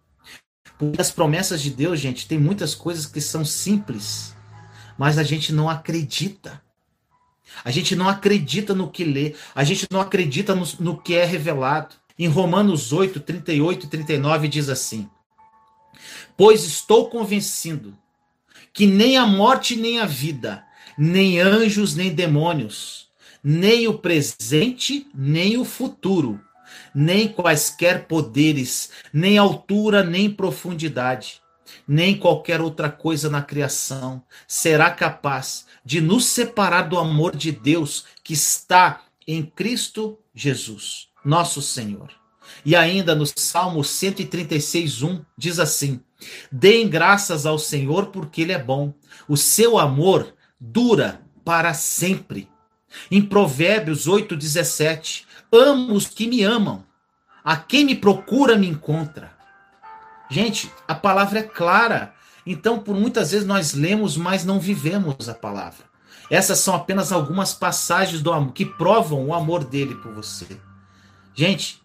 Porque 0.78 1.02
as 1.02 1.10
promessas 1.10 1.60
de 1.64 1.72
Deus, 1.72 2.00
gente, 2.00 2.28
tem 2.28 2.38
muitas 2.38 2.76
coisas 2.76 3.08
que 3.08 3.20
são 3.20 3.44
simples, 3.44 4.38
mas 5.00 5.18
a 5.18 5.24
gente 5.24 5.54
não 5.54 5.70
acredita. 5.70 6.62
A 7.64 7.72
gente 7.72 7.96
não 7.96 8.10
acredita 8.10 8.76
no 8.76 8.92
que 8.92 9.06
lê, 9.06 9.34
a 9.56 9.64
gente 9.64 9.88
não 9.90 10.02
acredita 10.02 10.54
no, 10.54 10.68
no 10.78 10.98
que 10.98 11.16
é 11.16 11.24
revelado. 11.24 11.96
Em 12.18 12.28
Romanos 12.28 12.92
8, 12.92 13.22
38 13.22 13.86
e 13.86 13.90
39 13.90 14.48
diz 14.50 14.68
assim: 14.68 15.10
Pois 16.36 16.66
estou 16.66 17.10
convencido 17.10 17.98
que 18.74 18.86
nem 18.86 19.16
a 19.16 19.26
morte, 19.26 19.78
nem 19.78 20.02
a 20.02 20.06
vida, 20.06 20.66
nem 20.98 21.40
anjos, 21.40 21.96
nem 21.96 22.14
demônios, 22.14 23.08
nem 23.42 23.88
o 23.88 23.98
presente, 23.98 25.08
nem 25.16 25.58
o 25.58 25.64
futuro, 25.64 26.42
nem 26.94 27.30
quaisquer 27.30 28.06
poderes, 28.06 28.92
nem 29.14 29.38
altura, 29.38 30.04
nem 30.04 30.30
profundidade, 30.30 31.42
nem 31.92 32.16
qualquer 32.16 32.62
outra 32.62 32.88
coisa 32.88 33.32
na 33.32 33.42
criação 33.42 34.22
será 34.48 34.92
capaz 34.92 35.66
de 35.84 36.00
nos 36.00 36.26
separar 36.26 36.84
do 36.84 37.00
amor 37.00 37.36
de 37.36 37.52
Deus 37.52 38.06
que 38.24 38.34
está 38.34 39.02
em 39.28 39.44
Cristo 39.44 40.20
Jesus, 40.32 41.08
nosso 41.26 41.64
Senhor. 41.64 42.12
E 42.64 42.76
ainda 42.76 43.16
no 43.16 43.26
Salmo 43.26 43.84
136, 43.84 45.02
1, 45.02 45.26
diz 45.36 45.58
assim: 45.58 46.00
Deem 46.52 46.88
graças 46.88 47.48
ao 47.48 47.58
Senhor 47.58 48.08
porque 48.08 48.44
Ele 48.44 48.52
é 48.52 48.60
bom, 48.60 48.94
o 49.28 49.36
seu 49.36 49.80
amor 49.80 50.36
dura 50.60 51.22
para 51.44 51.74
sempre. 51.74 52.48
Em 53.10 53.20
Provérbios 53.20 54.06
8, 54.06 54.36
17: 54.36 55.26
Amo 55.52 55.96
os 55.96 56.08
que 56.08 56.28
me 56.28 56.44
amam, 56.44 56.86
a 57.44 57.58
quem 57.58 57.84
me 57.84 57.96
procura 57.96 58.56
me 58.56 58.68
encontra. 58.68 59.39
Gente, 60.30 60.72
a 60.88 60.94
palavra 60.94 61.40
é 61.40 61.44
clara. 61.44 62.14
Então, 62.46 62.80
por 62.80 62.96
muitas 62.96 63.32
vezes 63.32 63.48
nós 63.48 63.74
lemos, 63.74 64.16
mas 64.16 64.46
não 64.46 64.60
vivemos 64.60 65.28
a 65.28 65.34
palavra. 65.34 65.90
Essas 66.30 66.60
são 66.60 66.76
apenas 66.76 67.12
algumas 67.12 67.54
passagens 67.54 68.22
do 68.22 68.32
amor 68.32 68.54
que 68.54 68.66
provam 68.66 69.26
o 69.26 69.34
amor 69.34 69.64
dele 69.64 69.96
por 69.96 70.14
você. 70.14 70.46
Gente, 71.34 71.82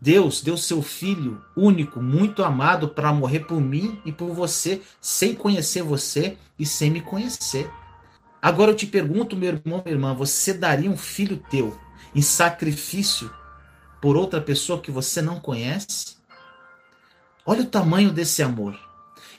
Deus 0.00 0.40
deu 0.40 0.56
seu 0.56 0.82
filho 0.82 1.42
único, 1.56 2.00
muito 2.00 2.42
amado, 2.42 2.88
para 2.88 3.12
morrer 3.12 3.40
por 3.40 3.60
mim 3.60 4.00
e 4.04 4.12
por 4.12 4.32
você, 4.32 4.80
sem 5.00 5.34
conhecer 5.34 5.82
você 5.82 6.38
e 6.58 6.64
sem 6.64 6.90
me 6.90 7.00
conhecer. 7.00 7.70
Agora 8.40 8.70
eu 8.70 8.76
te 8.76 8.86
pergunto, 8.86 9.36
meu 9.36 9.50
irmão, 9.50 9.82
minha 9.84 9.94
irmã, 9.94 10.14
você 10.14 10.52
daria 10.52 10.90
um 10.90 10.96
filho 10.96 11.42
teu 11.50 11.78
em 12.14 12.22
sacrifício 12.22 13.30
por 14.00 14.16
outra 14.16 14.40
pessoa 14.40 14.80
que 14.80 14.90
você 14.90 15.22
não 15.22 15.40
conhece? 15.40 16.16
Olha 17.46 17.62
o 17.62 17.66
tamanho 17.66 18.10
desse 18.10 18.42
amor. 18.42 18.78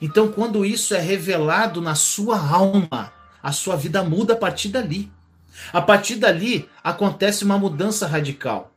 Então, 0.02 0.32
quando 0.32 0.66
isso 0.66 0.94
é 0.94 1.00
revelado 1.00 1.82
na 1.82 1.96
sua 1.96 2.38
alma, 2.38 3.12
a 3.42 3.52
sua 3.52 3.76
vida 3.76 4.04
muda 4.04 4.34
a 4.34 4.38
partir 4.38 4.70
dali. 4.70 5.12
A 5.72 5.82
partir 5.82 6.16
dali 6.16 6.70
acontece 6.84 7.44
uma 7.44 7.58
mudança 7.58 8.06
radical. 8.06 8.72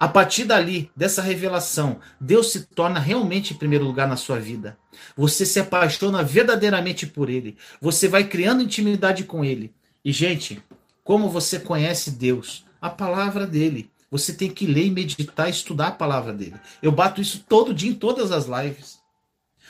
A 0.00 0.06
partir 0.06 0.44
dali, 0.44 0.90
dessa 0.94 1.20
revelação, 1.22 1.98
Deus 2.20 2.52
se 2.52 2.66
torna 2.66 3.00
realmente 3.00 3.52
em 3.52 3.56
primeiro 3.56 3.84
lugar 3.84 4.06
na 4.06 4.16
sua 4.16 4.38
vida. 4.38 4.78
Você 5.16 5.44
se 5.44 5.58
apaixona 5.58 6.22
verdadeiramente 6.22 7.06
por 7.06 7.28
Ele. 7.28 7.56
Você 7.80 8.06
vai 8.06 8.24
criando 8.24 8.62
intimidade 8.62 9.24
com 9.24 9.44
Ele. 9.44 9.74
E, 10.04 10.12
gente, 10.12 10.62
como 11.02 11.28
você 11.28 11.58
conhece 11.58 12.12
Deus? 12.12 12.64
A 12.80 12.88
palavra 12.88 13.46
dele. 13.46 13.90
Você 14.10 14.32
tem 14.32 14.50
que 14.50 14.66
ler 14.66 14.90
meditar, 14.90 15.48
estudar 15.48 15.88
a 15.88 15.92
palavra 15.92 16.32
dele. 16.32 16.56
Eu 16.82 16.90
bato 16.92 17.20
isso 17.20 17.44
todo 17.48 17.74
dia 17.74 17.90
em 17.90 17.94
todas 17.94 18.32
as 18.32 18.46
lives. 18.46 18.98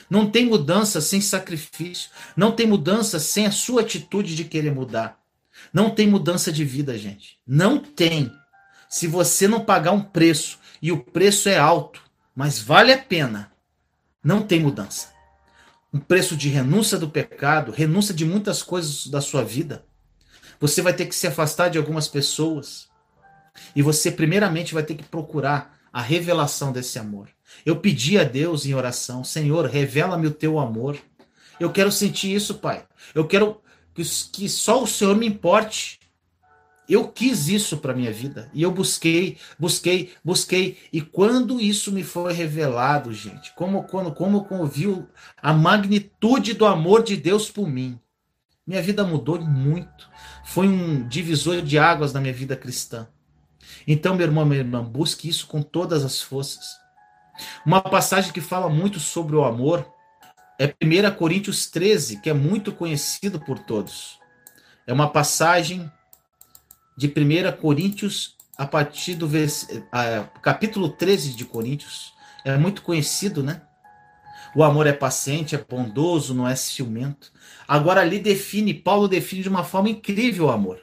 Não 0.08 0.30
tem 0.30 0.46
mudança 0.46 1.00
sem 1.00 1.20
sacrifício. 1.20 2.10
Não 2.36 2.52
tem 2.52 2.66
mudança 2.66 3.18
sem 3.18 3.46
a 3.46 3.50
sua 3.50 3.82
atitude 3.82 4.36
de 4.36 4.44
querer 4.44 4.72
mudar. 4.72 5.18
Não 5.72 5.90
tem 5.90 6.06
mudança 6.06 6.52
de 6.52 6.64
vida, 6.64 6.96
gente. 6.96 7.38
Não 7.46 7.78
tem. 7.78 8.32
Se 8.88 9.06
você 9.06 9.48
não 9.48 9.64
pagar 9.64 9.92
um 9.92 10.00
preço, 10.00 10.58
e 10.80 10.92
o 10.92 10.98
preço 11.02 11.48
é 11.48 11.58
alto, 11.58 12.02
mas 12.34 12.60
vale 12.60 12.92
a 12.92 12.98
pena, 12.98 13.52
não 14.22 14.42
tem 14.42 14.60
mudança. 14.60 15.08
Um 15.92 15.98
preço 15.98 16.36
de 16.36 16.48
renúncia 16.48 16.98
do 16.98 17.08
pecado, 17.08 17.72
renúncia 17.72 18.14
de 18.14 18.24
muitas 18.24 18.62
coisas 18.62 19.06
da 19.06 19.20
sua 19.20 19.42
vida. 19.42 19.84
Você 20.60 20.82
vai 20.82 20.92
ter 20.92 21.06
que 21.06 21.14
se 21.14 21.26
afastar 21.26 21.68
de 21.68 21.78
algumas 21.78 22.08
pessoas. 22.08 22.88
E 23.74 23.82
você, 23.82 24.10
primeiramente, 24.10 24.74
vai 24.74 24.82
ter 24.82 24.94
que 24.94 25.04
procurar 25.04 25.78
a 25.92 26.00
revelação 26.00 26.72
desse 26.72 26.98
amor. 26.98 27.28
Eu 27.64 27.76
pedi 27.76 28.18
a 28.18 28.24
Deus 28.24 28.66
em 28.66 28.74
oração: 28.74 29.24
Senhor, 29.24 29.66
revela-me 29.66 30.26
o 30.26 30.32
teu 30.32 30.58
amor. 30.58 30.98
Eu 31.58 31.72
quero 31.72 31.90
sentir 31.90 32.34
isso, 32.34 32.56
Pai. 32.56 32.84
Eu 33.14 33.26
quero 33.26 33.60
que, 33.94 34.48
só 34.48 34.82
o 34.82 34.86
Senhor 34.86 35.16
me 35.16 35.26
importe. 35.26 35.98
Eu 36.88 37.06
quis 37.06 37.48
isso 37.48 37.76
para 37.76 37.92
minha 37.92 38.10
vida 38.10 38.50
e 38.54 38.62
eu 38.62 38.70
busquei, 38.70 39.36
busquei, 39.58 40.14
busquei 40.24 40.78
e 40.90 41.02
quando 41.02 41.60
isso 41.60 41.92
me 41.92 42.02
foi 42.02 42.32
revelado, 42.32 43.12
gente, 43.12 43.52
como 43.54 43.84
quando 43.84 44.10
como 44.10 44.46
ouviu 44.48 45.06
a 45.36 45.52
magnitude 45.52 46.54
do 46.54 46.64
amor 46.64 47.02
de 47.02 47.14
Deus 47.14 47.50
por 47.50 47.68
mim, 47.68 48.00
minha 48.66 48.80
vida 48.80 49.04
mudou 49.04 49.38
muito. 49.38 50.08
Foi 50.46 50.66
um 50.66 51.06
divisor 51.06 51.60
de 51.60 51.78
águas 51.78 52.14
na 52.14 52.22
minha 52.22 52.32
vida 52.32 52.56
cristã. 52.56 53.06
Então, 53.90 54.14
meu 54.14 54.26
irmão, 54.26 54.44
minha 54.44 54.60
irmã, 54.60 54.84
busque 54.84 55.30
isso 55.30 55.46
com 55.46 55.62
todas 55.62 56.04
as 56.04 56.20
forças. 56.20 56.76
Uma 57.64 57.80
passagem 57.80 58.34
que 58.34 58.40
fala 58.42 58.68
muito 58.68 59.00
sobre 59.00 59.34
o 59.34 59.42
amor 59.42 59.90
é 60.60 60.66
1 60.66 61.16
Coríntios 61.16 61.70
13, 61.70 62.20
que 62.20 62.28
é 62.28 62.34
muito 62.34 62.70
conhecido 62.70 63.40
por 63.40 63.58
todos. 63.58 64.18
É 64.86 64.92
uma 64.92 65.08
passagem 65.08 65.90
de 66.98 67.06
1 67.06 67.56
Coríntios, 67.58 68.36
a 68.58 68.66
partir 68.66 69.14
do 69.14 69.26
vers... 69.26 69.66
capítulo 70.42 70.90
13 70.90 71.32
de 71.32 71.46
Coríntios. 71.46 72.12
É 72.44 72.58
muito 72.58 72.82
conhecido, 72.82 73.42
né? 73.42 73.62
O 74.54 74.62
amor 74.62 74.86
é 74.86 74.92
paciente, 74.92 75.54
é 75.54 75.64
bondoso, 75.66 76.34
não 76.34 76.46
é 76.46 76.54
ciumento. 76.56 77.32
Agora 77.66 78.02
ali 78.02 78.18
define, 78.18 78.74
Paulo 78.74 79.08
define 79.08 79.42
de 79.42 79.48
uma 79.48 79.64
forma 79.64 79.88
incrível 79.88 80.46
o 80.46 80.50
amor. 80.50 80.80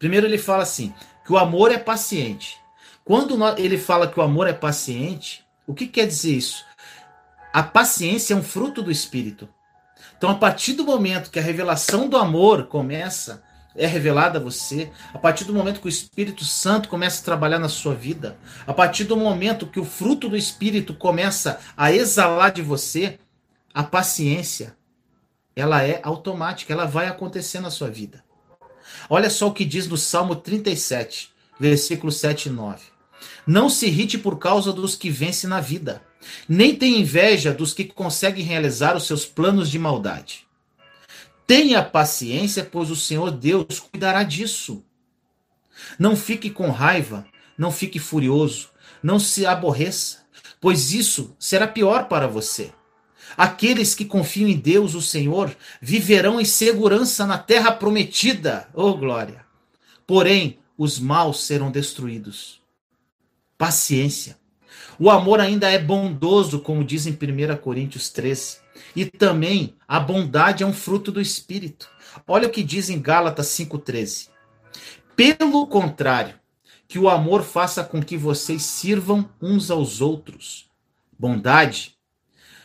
Primeiro 0.00 0.26
ele 0.26 0.38
fala 0.38 0.62
assim: 0.62 0.92
que 1.30 1.34
o 1.34 1.38
amor 1.38 1.70
é 1.70 1.78
paciente. 1.78 2.58
Quando 3.04 3.38
ele 3.56 3.78
fala 3.78 4.08
que 4.08 4.18
o 4.18 4.22
amor 4.22 4.48
é 4.48 4.52
paciente, 4.52 5.44
o 5.64 5.72
que 5.72 5.86
quer 5.86 6.04
dizer 6.04 6.36
isso? 6.36 6.64
A 7.52 7.62
paciência 7.62 8.34
é 8.34 8.36
um 8.36 8.42
fruto 8.42 8.82
do 8.82 8.90
espírito. 8.90 9.48
Então, 10.18 10.28
a 10.28 10.34
partir 10.34 10.72
do 10.72 10.84
momento 10.84 11.30
que 11.30 11.38
a 11.38 11.42
revelação 11.42 12.08
do 12.08 12.16
amor 12.16 12.66
começa, 12.66 13.44
é 13.76 13.86
revelada 13.86 14.40
a 14.40 14.42
você, 14.42 14.90
a 15.14 15.20
partir 15.20 15.44
do 15.44 15.54
momento 15.54 15.80
que 15.80 15.86
o 15.86 15.88
Espírito 15.88 16.44
Santo 16.44 16.88
começa 16.88 17.20
a 17.20 17.24
trabalhar 17.24 17.60
na 17.60 17.68
sua 17.68 17.94
vida, 17.94 18.36
a 18.66 18.74
partir 18.74 19.04
do 19.04 19.16
momento 19.16 19.68
que 19.68 19.78
o 19.78 19.84
fruto 19.84 20.28
do 20.28 20.36
Espírito 20.36 20.94
começa 20.94 21.60
a 21.76 21.92
exalar 21.92 22.50
de 22.50 22.60
você, 22.60 23.20
a 23.72 23.84
paciência, 23.84 24.76
ela 25.54 25.80
é 25.84 26.00
automática, 26.02 26.72
ela 26.72 26.86
vai 26.86 27.06
acontecer 27.06 27.60
na 27.60 27.70
sua 27.70 27.88
vida. 27.88 28.24
Olha 29.12 29.28
só 29.28 29.48
o 29.48 29.52
que 29.52 29.64
diz 29.64 29.88
no 29.88 29.96
Salmo 29.96 30.36
37, 30.36 31.32
versículos 31.58 32.18
7 32.18 32.46
e 32.46 32.52
9. 32.52 32.80
Não 33.44 33.68
se 33.68 33.86
irrite 33.86 34.16
por 34.16 34.38
causa 34.38 34.72
dos 34.72 34.94
que 34.94 35.10
vencem 35.10 35.50
na 35.50 35.60
vida, 35.60 36.00
nem 36.48 36.76
tenha 36.76 36.96
inveja 36.96 37.52
dos 37.52 37.74
que 37.74 37.84
conseguem 37.84 38.44
realizar 38.44 38.96
os 38.96 39.08
seus 39.08 39.26
planos 39.26 39.68
de 39.68 39.80
maldade. 39.80 40.46
Tenha 41.44 41.82
paciência, 41.82 42.62
pois 42.62 42.88
o 42.88 42.94
Senhor 42.94 43.32
Deus 43.32 43.80
cuidará 43.80 44.22
disso. 44.22 44.84
Não 45.98 46.14
fique 46.14 46.48
com 46.48 46.70
raiva, 46.70 47.26
não 47.58 47.72
fique 47.72 47.98
furioso, 47.98 48.70
não 49.02 49.18
se 49.18 49.44
aborreça, 49.44 50.18
pois 50.60 50.92
isso 50.92 51.34
será 51.36 51.66
pior 51.66 52.06
para 52.06 52.28
você. 52.28 52.72
Aqueles 53.36 53.94
que 53.94 54.04
confiam 54.04 54.48
em 54.48 54.56
Deus, 54.56 54.94
o 54.94 55.02
Senhor, 55.02 55.54
viverão 55.80 56.40
em 56.40 56.44
segurança 56.44 57.26
na 57.26 57.38
terra 57.38 57.72
prometida. 57.72 58.68
Oh, 58.74 58.94
glória! 58.94 59.44
Porém, 60.06 60.58
os 60.76 60.98
maus 60.98 61.44
serão 61.44 61.70
destruídos. 61.70 62.60
Paciência. 63.56 64.38
O 64.98 65.10
amor 65.10 65.40
ainda 65.40 65.70
é 65.70 65.78
bondoso, 65.78 66.60
como 66.60 66.84
diz 66.84 67.06
em 67.06 67.12
1 67.12 67.56
Coríntios 67.58 68.10
13. 68.10 68.58
E 68.94 69.04
também 69.04 69.76
a 69.86 70.00
bondade 70.00 70.62
é 70.62 70.66
um 70.66 70.72
fruto 70.72 71.12
do 71.12 71.20
Espírito. 71.20 71.88
Olha 72.26 72.48
o 72.48 72.50
que 72.50 72.62
diz 72.62 72.90
em 72.90 73.00
Gálatas 73.00 73.46
5,13. 73.48 74.28
Pelo 75.14 75.66
contrário, 75.66 76.34
que 76.88 76.98
o 76.98 77.08
amor 77.08 77.42
faça 77.42 77.84
com 77.84 78.02
que 78.02 78.16
vocês 78.16 78.62
sirvam 78.62 79.28
uns 79.40 79.70
aos 79.70 80.00
outros 80.00 80.70
bondade. 81.20 81.94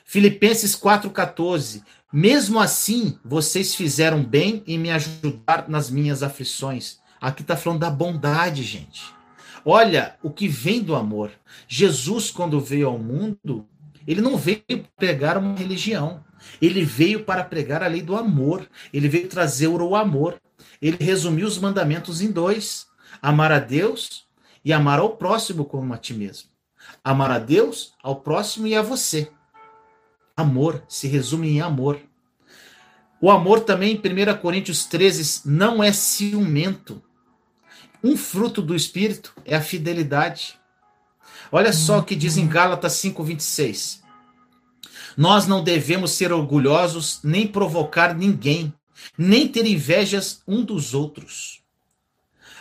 Filipenses 0.06 0.76
4,14. 0.76 1.84
Mesmo 2.14 2.60
assim, 2.60 3.18
vocês 3.26 3.74
fizeram 3.74 4.24
bem 4.24 4.64
em 4.68 4.78
me 4.78 4.92
ajudar 4.92 5.68
nas 5.68 5.90
minhas 5.90 6.22
aflições. 6.22 7.00
Aqui 7.20 7.42
está 7.42 7.58
falando 7.58 7.80
da 7.80 7.90
bondade, 7.90 8.62
gente. 8.62 9.14
Olha 9.66 10.16
o 10.22 10.30
que 10.30 10.48
vem 10.48 10.82
do 10.82 10.96
amor. 10.96 11.32
Jesus, 11.68 12.30
quando 12.30 12.62
veio 12.62 12.88
ao 12.88 13.00
mundo, 13.00 13.68
ele 14.06 14.22
não 14.22 14.38
veio 14.38 14.64
pregar 14.96 15.40
uma 15.40 15.56
religião. 15.56 16.24
Ele 16.62 16.86
veio 16.86 17.24
para 17.24 17.44
pregar 17.44 17.82
a 17.82 17.88
lei 17.88 18.04
do 18.04 18.16
amor. 18.16 18.70
Ele 18.94 19.10
veio 19.10 19.28
trazer 19.28 19.68
o 19.68 19.96
amor. 19.96 20.40
Ele 20.80 21.04
resumiu 21.04 21.48
os 21.48 21.58
mandamentos 21.58 22.22
em 22.22 22.32
dois: 22.32 22.86
amar 23.20 23.52
a 23.52 23.60
Deus 23.60 24.28
e 24.64 24.72
amar 24.72 25.00
ao 25.00 25.18
próximo 25.18 25.66
como 25.66 25.92
a 25.96 25.98
ti 25.98 26.14
mesmo. 26.14 26.50
Amar 27.04 27.32
a 27.32 27.40
Deus, 27.40 27.94
ao 28.04 28.18
próximo 28.18 28.68
e 28.68 28.76
a 28.76 28.84
você. 28.84 29.32
Amor 30.38 30.84
se 30.90 31.08
resume 31.08 31.50
em 31.50 31.62
amor. 31.62 31.98
O 33.22 33.32
amor 33.32 33.62
também, 33.62 33.94
em 33.94 33.98
1 33.98 34.38
Coríntios 34.42 34.86
13, 34.86 35.44
não 35.46 35.82
é 35.82 35.94
ciumento. 35.94 37.02
Um 38.04 38.18
fruto 38.18 38.62
do 38.62 38.76
Espírito 38.76 39.34
é 39.46 39.56
a 39.56 39.62
fidelidade. 39.62 40.60
Olha 41.50 41.72
só 41.72 42.00
o 42.00 42.04
que 42.04 42.18
diz 42.18 42.36
em 42.36 42.48
Gálatas 42.48 42.94
5,26. 42.96 44.02
Nós 45.16 45.48
não 45.48 45.64
devemos 45.64 46.12
ser 46.12 46.34
orgulhosos, 46.34 47.22
nem 47.24 47.48
provocar 47.48 48.14
ninguém, 48.14 48.74
nem 49.18 49.48
ter 49.48 49.66
invejas 49.66 50.42
um 50.46 50.62
dos 50.62 50.94
outros. 50.94 51.62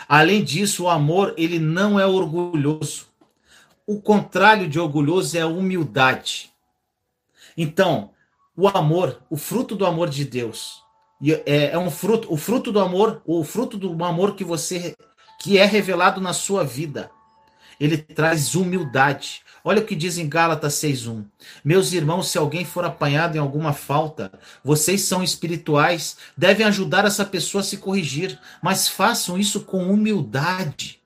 Além 0.08 0.44
disso, 0.44 0.84
o 0.84 0.88
amor, 0.88 1.34
ele 1.36 1.58
não 1.58 1.98
é 1.98 2.06
orgulhoso. 2.06 3.06
O 3.84 4.00
contrário 4.00 4.68
de 4.68 4.78
orgulhoso 4.78 5.36
é 5.36 5.40
a 5.40 5.48
humildade. 5.48 6.53
Então, 7.56 8.10
o 8.56 8.68
amor, 8.68 9.22
o 9.30 9.36
fruto 9.36 9.74
do 9.74 9.86
amor 9.86 10.08
de 10.08 10.24
Deus, 10.24 10.82
é, 11.46 11.70
é 11.72 11.78
um 11.78 11.90
fruto, 11.90 12.32
o 12.32 12.36
fruto 12.36 12.70
do 12.70 12.80
amor, 12.80 13.22
o 13.24 13.42
fruto 13.44 13.78
do 13.78 14.04
amor 14.04 14.34
que 14.34 14.44
você 14.44 14.94
que 15.40 15.58
é 15.58 15.64
revelado 15.64 16.20
na 16.20 16.32
sua 16.32 16.64
vida. 16.64 17.10
Ele 17.78 17.98
traz 17.98 18.54
humildade. 18.54 19.42
Olha 19.64 19.82
o 19.82 19.84
que 19.84 19.96
diz 19.96 20.16
em 20.16 20.28
Gálatas 20.28 20.74
6:1. 20.74 21.24
Meus 21.64 21.92
irmãos, 21.92 22.28
se 22.28 22.38
alguém 22.38 22.64
for 22.64 22.84
apanhado 22.84 23.36
em 23.36 23.40
alguma 23.40 23.72
falta, 23.72 24.32
vocês 24.62 25.02
são 25.02 25.22
espirituais, 25.22 26.16
devem 26.36 26.66
ajudar 26.66 27.04
essa 27.04 27.24
pessoa 27.24 27.60
a 27.60 27.64
se 27.64 27.78
corrigir, 27.78 28.38
mas 28.62 28.88
façam 28.88 29.38
isso 29.38 29.60
com 29.60 29.90
humildade. 29.90 31.00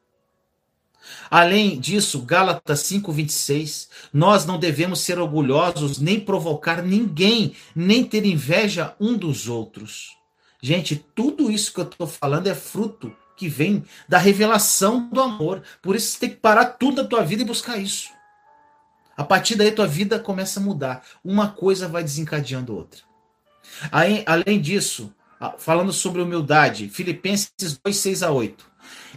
Além 1.31 1.79
disso, 1.79 2.23
Gálatas 2.23 2.81
5:26, 2.81 3.89
nós 4.13 4.47
não 4.47 4.59
devemos 4.59 5.01
ser 5.01 5.19
orgulhosos, 5.19 5.99
nem 5.99 6.19
provocar 6.21 6.83
ninguém, 6.83 7.55
nem 7.75 8.05
ter 8.05 8.25
inveja 8.25 8.95
um 8.99 9.17
dos 9.17 9.49
outros. 9.49 10.17
Gente, 10.61 10.97
tudo 11.15 11.51
isso 11.51 11.73
que 11.73 11.81
eu 11.81 11.85
estou 11.85 12.07
falando 12.07 12.47
é 12.47 12.55
fruto 12.55 13.15
que 13.37 13.49
vem 13.49 13.85
da 14.09 14.19
revelação 14.19 15.09
do 15.09 15.21
amor. 15.21 15.63
Por 15.81 15.95
isso 15.95 16.13
você 16.13 16.19
tem 16.19 16.31
que 16.31 16.37
parar 16.37 16.65
tudo 16.65 17.03
da 17.03 17.09
tua 17.09 17.23
vida 17.23 17.43
e 17.43 17.47
buscar 17.47 17.79
isso. 17.79 18.09
A 19.17 19.25
partir 19.25 19.57
daí 19.57 19.71
tua 19.71 19.87
vida 19.87 20.19
começa 20.19 20.59
a 20.59 20.63
mudar. 20.63 21.05
Uma 21.25 21.49
coisa 21.49 21.89
vai 21.89 22.03
desencadeando 22.03 22.75
outra. 22.75 23.01
Aí, 23.93 24.23
além 24.27 24.61
disso, 24.61 25.13
falando 25.59 25.93
sobre 25.93 26.23
humildade, 26.23 26.89
Filipenses 26.89 27.79
2, 27.83 27.97
6 27.97 28.23
a 28.23 28.31
8. 28.31 28.65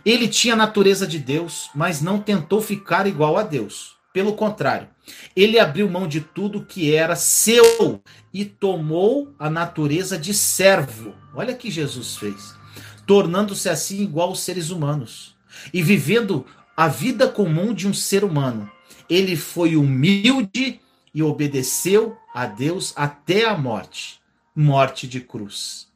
Ele 0.06 0.28
tinha 0.28 0.54
a 0.54 0.58
natureza 0.58 1.06
de 1.06 1.20
Deus, 1.20 1.70
mas 1.76 2.02
não 2.02 2.20
tentou 2.20 2.62
ficar 2.62 3.08
igual 3.08 3.38
a 3.38 3.44
Deus. 3.44 3.96
Pelo 4.14 4.34
contrário, 4.34 4.90
ele 5.36 5.58
abriu 5.58 5.90
mão 5.90 6.08
de 6.08 6.20
tudo 6.20 6.66
que 6.66 6.94
era 6.94 7.16
seu 7.16 8.02
e 8.34 8.44
tomou 8.44 9.34
a 9.40 9.50
natureza 9.50 10.18
de 10.18 10.34
servo. 10.34 11.14
Olha 11.34 11.54
o 11.54 11.58
que 11.58 11.72
Jesus 11.72 12.18
fez 12.18 12.62
tornando-se 13.06 13.68
assim 13.68 14.01
igual 14.01 14.30
aos 14.30 14.40
seres 14.40 14.70
humanos 14.70 15.36
e 15.74 15.82
vivendo 15.84 16.46
a 16.77 16.88
vida 16.88 17.27
comum 17.27 17.74
de 17.74 17.86
um 17.86 17.94
ser 17.94 18.24
humano. 18.24 18.72
Ele 19.10 19.36
foi 19.36 19.75
humilde 19.75 20.80
e 21.14 21.22
obedeceu 21.22 22.16
a 22.34 22.46
Deus 22.46 22.94
até 22.96 23.46
a 23.46 23.58
morte 23.58 24.22
morte 24.56 25.08
de 25.08 25.20
cruz. 25.20 25.90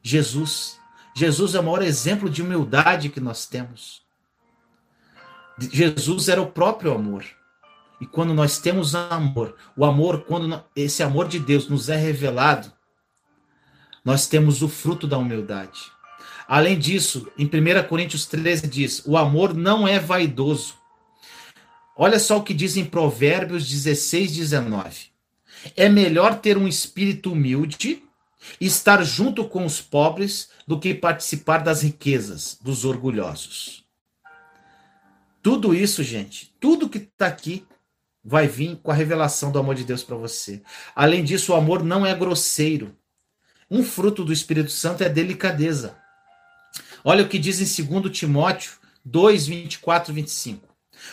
Jesus. 0.00 0.77
Jesus 1.18 1.56
é 1.56 1.58
o 1.58 1.64
maior 1.64 1.82
exemplo 1.82 2.30
de 2.30 2.42
humildade 2.42 3.08
que 3.08 3.18
nós 3.18 3.44
temos. 3.44 4.02
Jesus 5.58 6.28
era 6.28 6.40
o 6.40 6.46
próprio 6.46 6.94
amor. 6.94 7.24
E 8.00 8.06
quando 8.06 8.32
nós 8.32 8.58
temos 8.60 8.94
amor, 8.94 9.56
o 9.76 9.84
amor, 9.84 10.22
quando 10.26 10.62
esse 10.76 11.02
amor 11.02 11.26
de 11.26 11.40
Deus 11.40 11.68
nos 11.68 11.88
é 11.88 11.96
revelado, 11.96 12.72
nós 14.04 14.28
temos 14.28 14.62
o 14.62 14.68
fruto 14.68 15.08
da 15.08 15.18
humildade. 15.18 15.90
Além 16.46 16.78
disso, 16.78 17.26
em 17.36 17.46
1 17.46 17.88
Coríntios 17.88 18.24
13 18.24 18.68
diz: 18.68 19.02
o 19.04 19.16
amor 19.16 19.52
não 19.52 19.88
é 19.88 19.98
vaidoso. 19.98 20.74
Olha 21.96 22.20
só 22.20 22.36
o 22.38 22.44
que 22.44 22.54
diz 22.54 22.76
em 22.76 22.84
Provérbios 22.84 23.68
16, 23.68 24.36
19. 24.36 25.06
É 25.76 25.88
melhor 25.88 26.38
ter 26.38 26.56
um 26.56 26.68
espírito 26.68 27.32
humilde 27.32 28.07
estar 28.60 29.02
junto 29.02 29.44
com 29.44 29.64
os 29.64 29.80
pobres 29.80 30.50
do 30.66 30.78
que 30.78 30.94
participar 30.94 31.58
das 31.58 31.82
riquezas 31.82 32.58
dos 32.60 32.84
orgulhosos. 32.84 33.84
Tudo 35.42 35.74
isso, 35.74 36.02
gente, 36.02 36.54
tudo 36.60 36.88
que 36.88 36.98
está 36.98 37.26
aqui 37.26 37.66
vai 38.24 38.46
vir 38.46 38.76
com 38.82 38.90
a 38.90 38.94
revelação 38.94 39.50
do 39.50 39.58
amor 39.58 39.74
de 39.74 39.84
Deus 39.84 40.02
para 40.02 40.16
você. 40.16 40.62
Além 40.94 41.24
disso, 41.24 41.52
o 41.52 41.56
amor 41.56 41.82
não 41.82 42.04
é 42.04 42.14
grosseiro. 42.14 42.94
Um 43.70 43.82
fruto 43.82 44.24
do 44.24 44.32
Espírito 44.32 44.70
Santo 44.70 45.02
é 45.02 45.08
delicadeza. 45.08 45.96
Olha 47.04 47.24
o 47.24 47.28
que 47.28 47.38
diz 47.38 47.60
em 47.60 47.84
2 47.84 48.16
Timóteo 48.16 48.72
2, 49.04 49.46
24 49.46 50.12
e 50.12 50.14
25. 50.14 50.68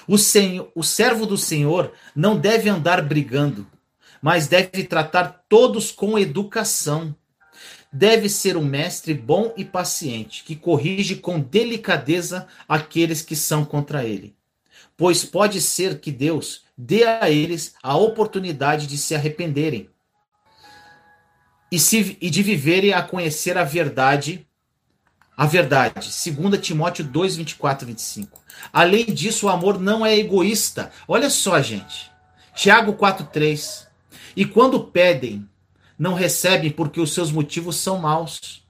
O, 0.07 0.17
senhor, 0.17 0.71
o 0.75 0.83
servo 0.83 1.25
do 1.25 1.37
Senhor 1.37 1.93
não 2.15 2.37
deve 2.37 2.69
andar 2.69 3.01
brigando, 3.01 3.67
mas 4.21 4.47
deve 4.47 4.83
tratar 4.83 5.45
todos 5.47 5.91
com 5.91 6.19
educação. 6.19 7.15
Deve 7.97 8.27
ser 8.27 8.57
um 8.57 8.65
mestre 8.65 9.13
bom 9.13 9.53
e 9.55 9.63
paciente, 9.63 10.43
que 10.43 10.53
corrige 10.53 11.15
com 11.15 11.39
delicadeza 11.39 12.45
aqueles 12.67 13.21
que 13.21 13.37
são 13.37 13.63
contra 13.63 14.03
ele. 14.03 14.35
Pois 14.97 15.23
pode 15.23 15.61
ser 15.61 16.01
que 16.01 16.11
Deus 16.11 16.65
dê 16.77 17.05
a 17.05 17.31
eles 17.31 17.73
a 17.81 17.95
oportunidade 17.95 18.85
de 18.85 18.97
se 18.97 19.15
arrependerem 19.15 19.89
e, 21.71 21.79
se, 21.79 22.17
e 22.19 22.29
de 22.29 22.43
viverem 22.43 22.91
a 22.91 23.01
conhecer 23.01 23.57
a 23.57 23.63
verdade 23.63 24.45
a 25.37 25.45
verdade. 25.45 26.09
2 26.31 26.59
Timóteo 26.59 27.05
2, 27.05 27.37
24 27.37 27.85
e 27.85 27.91
25. 27.91 28.43
Além 28.73 29.05
disso, 29.05 29.45
o 29.45 29.49
amor 29.49 29.79
não 29.79 30.05
é 30.05 30.17
egoísta. 30.17 30.91
Olha 31.07 31.29
só, 31.29 31.61
gente. 31.61 32.11
Tiago 32.53 32.91
4, 32.91 33.27
3. 33.27 33.87
E 34.35 34.43
quando 34.43 34.83
pedem, 34.83 35.49
não 35.97 36.13
recebem 36.13 36.69
porque 36.69 36.99
os 36.99 37.13
seus 37.13 37.31
motivos 37.31 37.77
são 37.77 37.99
maus. 37.99 38.63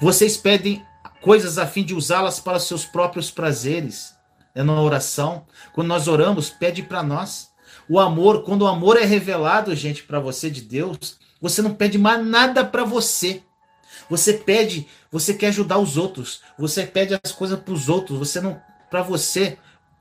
Vocês 0.00 0.36
pedem 0.36 0.84
coisas 1.20 1.58
a 1.58 1.66
fim 1.66 1.84
de 1.84 1.94
usá-las 1.94 2.38
para 2.40 2.60
seus 2.60 2.84
próprios 2.84 3.30
prazeres. 3.30 4.14
É 4.54 4.62
na 4.62 4.80
oração. 4.80 5.46
Quando 5.74 5.88
nós 5.88 6.08
oramos, 6.08 6.48
pede 6.48 6.82
para 6.82 7.02
nós. 7.02 7.50
O 7.88 8.00
amor, 8.00 8.42
quando 8.42 8.62
o 8.62 8.66
amor 8.66 8.96
é 8.96 9.04
revelado, 9.04 9.74
gente, 9.74 10.02
para 10.02 10.18
você 10.18 10.50
de 10.50 10.62
Deus, 10.62 11.18
você 11.40 11.60
não 11.62 11.74
pede 11.74 11.98
mais 11.98 12.24
nada 12.24 12.64
para 12.64 12.84
você. 12.84 13.42
Você 14.08 14.34
pede, 14.34 14.86
você 15.10 15.34
quer 15.34 15.48
ajudar 15.48 15.78
os 15.78 15.96
outros, 15.96 16.40
você 16.58 16.86
pede 16.86 17.18
as 17.22 17.32
coisas 17.32 17.58
para 17.58 17.74
os 17.74 17.88
outros, 17.88 18.18
você 18.18 18.40
não, 18.40 18.60
para 18.90 19.02
você 19.02 19.58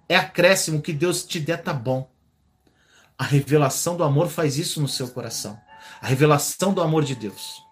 é 0.08 0.16
acréscimo 0.16 0.82
que 0.82 0.94
Deus 0.94 1.26
te 1.26 1.40
der 1.40 1.64
tá 1.64 1.74
bom. 1.74 2.10
A 3.18 3.24
revelação 3.24 3.96
do 3.96 4.04
amor 4.04 4.28
faz 4.28 4.58
isso 4.58 4.82
no 4.82 4.88
seu 4.88 5.08
coração. 5.08 5.60
A 6.02 6.08
revelação 6.08 6.74
do 6.74 6.82
amor 6.82 7.04
de 7.04 7.16
Deus. 7.16 7.64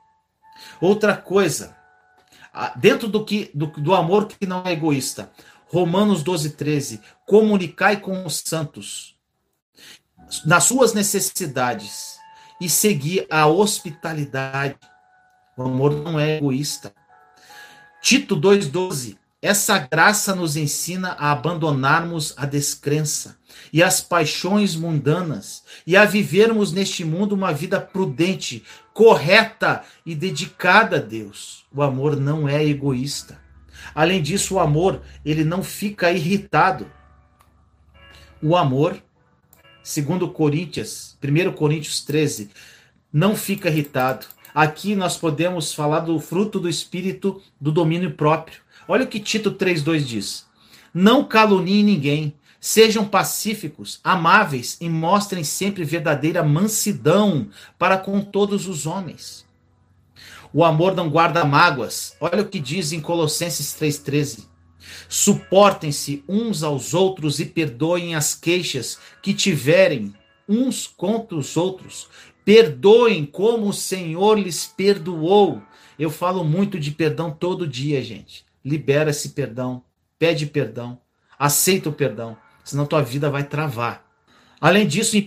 Outra 0.80 1.16
coisa, 1.16 1.76
dentro 2.76 3.08
do 3.08 3.24
que 3.24 3.52
do, 3.54 3.68
do 3.68 3.94
amor 3.94 4.28
que 4.28 4.46
não 4.46 4.64
é 4.66 4.72
egoísta. 4.72 5.32
Romanos 5.68 6.24
12, 6.24 6.52
13. 6.52 7.02
Comunicai 7.26 8.00
com 8.00 8.26
os 8.26 8.42
santos 8.46 9.16
nas 10.46 10.64
suas 10.64 10.94
necessidades 10.94 12.18
e 12.60 12.70
seguir 12.70 13.28
a 13.30 13.46
hospitalidade 13.46 14.78
o 15.56 15.64
amor 15.64 15.92
não 15.92 16.20
é 16.20 16.38
egoísta. 16.38 16.94
Tito 18.02 18.36
2,12. 18.36 19.18
Essa 19.44 19.78
graça 19.78 20.34
nos 20.34 20.56
ensina 20.56 21.18
a 21.20 21.30
abandonarmos 21.34 22.34
a 22.38 22.46
descrença 22.46 23.38
e 23.74 23.84
as 23.84 24.00
paixões 24.00 24.74
mundanas 24.74 25.66
e 25.86 25.98
a 25.98 26.06
vivermos 26.06 26.72
neste 26.72 27.04
mundo 27.04 27.36
uma 27.36 27.52
vida 27.52 27.82
prudente, 27.82 28.64
correta 28.94 29.84
e 30.06 30.16
dedicada 30.16 30.96
a 30.96 31.00
Deus. 31.00 31.66
O 31.76 31.82
amor 31.82 32.16
não 32.16 32.48
é 32.48 32.64
egoísta. 32.66 33.38
Além 33.94 34.22
disso, 34.22 34.56
o 34.56 34.60
amor, 34.62 35.02
ele 35.26 35.44
não 35.44 35.62
fica 35.62 36.10
irritado. 36.10 36.90
O 38.42 38.56
amor, 38.56 38.98
segundo 39.84 40.30
Coríntios, 40.30 41.18
1 41.22 41.52
Coríntios 41.52 42.02
13, 42.06 42.50
não 43.12 43.36
fica 43.36 43.68
irritado. 43.68 44.26
Aqui 44.56 44.96
nós 44.96 45.18
podemos 45.18 45.74
falar 45.74 46.00
do 46.00 46.18
fruto 46.18 46.62
do 46.62 46.70
espírito 46.70 47.42
do 47.60 47.74
domínio 47.74 48.12
próprio. 48.12 48.63
Olha 48.88 49.06
o 49.06 49.08
que 49.08 49.20
Tito 49.20 49.52
3:2 49.52 50.00
diz: 50.06 50.46
Não 50.94 51.24
caluniem 51.24 51.84
ninguém, 51.84 52.34
sejam 52.60 53.06
pacíficos, 53.06 54.00
amáveis 54.04 54.78
e 54.80 54.88
mostrem 54.88 55.44
sempre 55.44 55.84
verdadeira 55.84 56.44
mansidão 56.44 57.50
para 57.78 57.98
com 57.98 58.22
todos 58.22 58.68
os 58.68 58.86
homens. 58.86 59.46
O 60.54 60.64
amor 60.64 60.96
não 60.96 61.10
guarda 61.10 61.44
mágoas. 61.44 62.16
Olha 62.22 62.44
o 62.44 62.48
que 62.48 62.60
diz 62.60 62.92
em 62.92 63.02
Colossenses 63.02 63.74
3:13. 63.74 64.48
Suportem-se 65.10 66.24
uns 66.28 66.62
aos 66.62 66.94
outros 66.94 67.40
e 67.40 67.46
perdoem 67.46 68.16
as 68.16 68.36
queixas 68.36 69.00
que 69.22 69.34
tiverem 69.34 70.14
uns 70.48 70.86
contra 70.86 71.38
os 71.38 71.58
outros. 71.58 72.08
Perdoem 72.46 73.26
como 73.26 73.68
o 73.68 73.74
Senhor 73.74 74.38
lhes 74.38 74.66
perdoou. 74.66 75.62
Eu 75.98 76.10
falo 76.10 76.44
muito 76.44 76.80
de 76.80 76.92
perdão 76.92 77.32
todo 77.32 77.68
dia, 77.68 78.02
gente. 78.04 78.46
Libera 78.64 79.10
esse 79.10 79.30
perdão, 79.30 79.84
pede 80.18 80.46
perdão, 80.46 81.00
aceita 81.38 81.90
o 81.90 81.94
perdão, 81.94 82.38
senão 82.64 82.86
tua 82.86 83.02
vida 83.02 83.30
vai 83.30 83.44
travar. 83.44 84.06
Além 84.62 84.88
disso, 84.88 85.18
em 85.18 85.20
1 85.20 85.24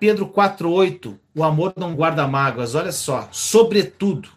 Pedro 0.00 0.26
4,8, 0.26 1.16
o 1.36 1.44
amor 1.44 1.72
não 1.76 1.94
guarda 1.94 2.26
mágoas. 2.26 2.74
Olha 2.74 2.90
só, 2.90 3.28
sobretudo, 3.30 4.28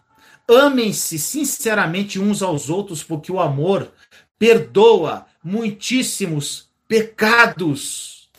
amem-se 0.48 1.18
sinceramente 1.18 2.20
uns 2.20 2.44
aos 2.44 2.70
outros, 2.70 3.04
porque 3.04 3.32
o 3.32 3.40
amor 3.40 3.92
perdoa 4.38 5.26
muitíssimos 5.44 6.70
pecados. 6.88 8.30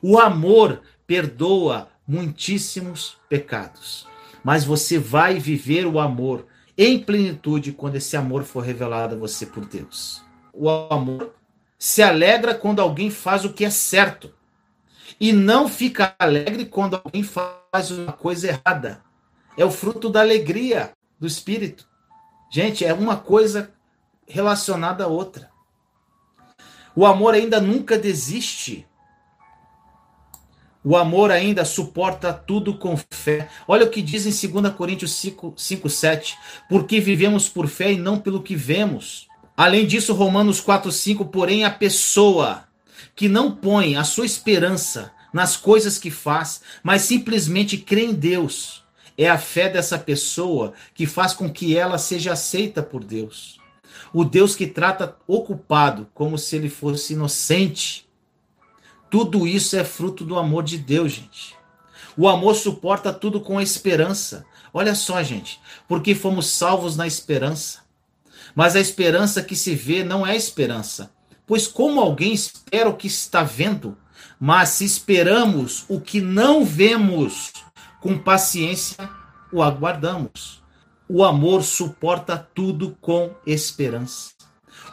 O 0.00 0.18
amor 0.18 0.82
perdoa 1.06 1.88
muitíssimos 2.06 3.16
pecados. 3.28 4.06
Mas 4.44 4.64
você 4.64 4.98
vai 4.98 5.40
viver 5.40 5.86
o 5.86 5.98
amor 5.98 6.46
em 6.78 7.02
plenitude 7.02 7.72
quando 7.72 7.96
esse 7.96 8.16
amor 8.16 8.44
for 8.44 8.60
revelado 8.60 9.16
a 9.16 9.18
você 9.18 9.44
por 9.44 9.66
Deus. 9.66 10.22
O 10.52 10.70
amor 10.70 11.34
se 11.76 12.00
alegra 12.02 12.54
quando 12.54 12.80
alguém 12.80 13.10
faz 13.10 13.44
o 13.44 13.52
que 13.52 13.64
é 13.64 13.70
certo 13.70 14.32
e 15.20 15.32
não 15.32 15.68
fica 15.68 16.14
alegre 16.18 16.64
quando 16.66 16.94
alguém 16.94 17.24
faz 17.24 17.90
uma 17.90 18.12
coisa 18.12 18.48
errada. 18.48 19.02
É 19.56 19.64
o 19.64 19.70
fruto 19.72 20.08
da 20.08 20.20
alegria 20.20 20.92
do 21.18 21.26
espírito. 21.26 21.88
Gente, 22.50 22.84
é 22.84 22.94
uma 22.94 23.16
coisa 23.16 23.72
relacionada 24.26 25.02
à 25.02 25.08
outra. 25.08 25.50
O 26.94 27.04
amor 27.04 27.34
ainda 27.34 27.60
nunca 27.60 27.98
desiste. 27.98 28.86
O 30.84 30.96
amor 30.96 31.30
ainda 31.30 31.64
suporta 31.64 32.32
tudo 32.32 32.74
com 32.74 32.96
fé. 33.10 33.48
Olha 33.66 33.84
o 33.84 33.90
que 33.90 34.00
diz 34.00 34.26
em 34.26 34.48
2 34.48 34.74
Coríntios 34.74 35.12
5, 35.14 35.54
5 35.56 35.88
7. 35.88 36.38
Porque 36.68 37.00
vivemos 37.00 37.48
por 37.48 37.66
fé 37.66 37.92
e 37.92 37.98
não 37.98 38.18
pelo 38.18 38.42
que 38.42 38.54
vemos. 38.54 39.26
Além 39.56 39.86
disso, 39.86 40.14
Romanos 40.14 40.60
4, 40.60 40.90
5. 40.90 41.24
Porém, 41.26 41.64
a 41.64 41.70
pessoa 41.70 42.64
que 43.16 43.28
não 43.28 43.50
põe 43.50 43.96
a 43.96 44.04
sua 44.04 44.24
esperança 44.24 45.12
nas 45.32 45.56
coisas 45.56 45.98
que 45.98 46.10
faz, 46.10 46.62
mas 46.82 47.02
simplesmente 47.02 47.76
crê 47.76 48.04
em 48.04 48.14
Deus, 48.14 48.82
é 49.16 49.28
a 49.28 49.36
fé 49.36 49.68
dessa 49.68 49.98
pessoa 49.98 50.72
que 50.94 51.06
faz 51.06 51.34
com 51.34 51.50
que 51.50 51.76
ela 51.76 51.98
seja 51.98 52.32
aceita 52.32 52.82
por 52.82 53.02
Deus. 53.02 53.58
O 54.12 54.24
Deus 54.24 54.54
que 54.54 54.66
trata 54.66 55.16
ocupado 55.26 56.08
como 56.14 56.38
se 56.38 56.56
ele 56.56 56.68
fosse 56.68 57.14
inocente. 57.14 58.07
Tudo 59.10 59.46
isso 59.46 59.76
é 59.76 59.84
fruto 59.84 60.24
do 60.24 60.38
amor 60.38 60.62
de 60.62 60.76
Deus, 60.76 61.12
gente. 61.12 61.56
O 62.16 62.28
amor 62.28 62.54
suporta 62.54 63.12
tudo 63.12 63.40
com 63.40 63.60
esperança. 63.60 64.44
Olha 64.72 64.94
só, 64.94 65.22
gente, 65.22 65.60
porque 65.86 66.14
fomos 66.14 66.48
salvos 66.48 66.96
na 66.96 67.06
esperança. 67.06 67.80
Mas 68.54 68.74
a 68.74 68.80
esperança 68.80 69.42
que 69.42 69.54
se 69.54 69.74
vê 69.74 70.02
não 70.02 70.26
é 70.26 70.36
esperança. 70.36 71.10
Pois 71.46 71.66
como 71.66 72.00
alguém 72.00 72.32
espera 72.34 72.88
o 72.88 72.96
que 72.96 73.06
está 73.06 73.42
vendo? 73.42 73.96
Mas 74.38 74.70
se 74.70 74.84
esperamos 74.84 75.84
o 75.88 76.00
que 76.00 76.20
não 76.20 76.64
vemos, 76.64 77.52
com 78.00 78.18
paciência 78.18 79.08
o 79.52 79.62
aguardamos. 79.62 80.62
O 81.08 81.24
amor 81.24 81.62
suporta 81.62 82.36
tudo 82.36 82.96
com 83.00 83.34
esperança. 83.46 84.32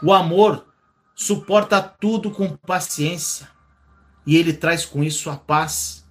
O 0.01 0.13
amor 0.13 0.65
suporta 1.13 1.81
tudo 1.81 2.31
com 2.31 2.55
paciência. 2.55 3.49
E 4.25 4.35
ele 4.37 4.53
traz 4.53 4.85
com 4.85 5.03
isso 5.03 5.29
a 5.29 5.35
paz. 5.35 6.05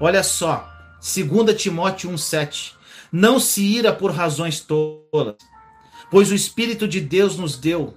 Olha 0.00 0.22
só, 0.22 0.68
2 1.00 1.60
Timóteo 1.60 2.10
1,7. 2.10 2.72
Não 3.10 3.38
se 3.38 3.62
ira 3.62 3.92
por 3.92 4.10
razões 4.10 4.60
tolas, 4.60 5.36
pois 6.10 6.30
o 6.30 6.34
Espírito 6.34 6.86
de 6.86 7.00
Deus 7.00 7.36
nos 7.36 7.56
deu. 7.56 7.96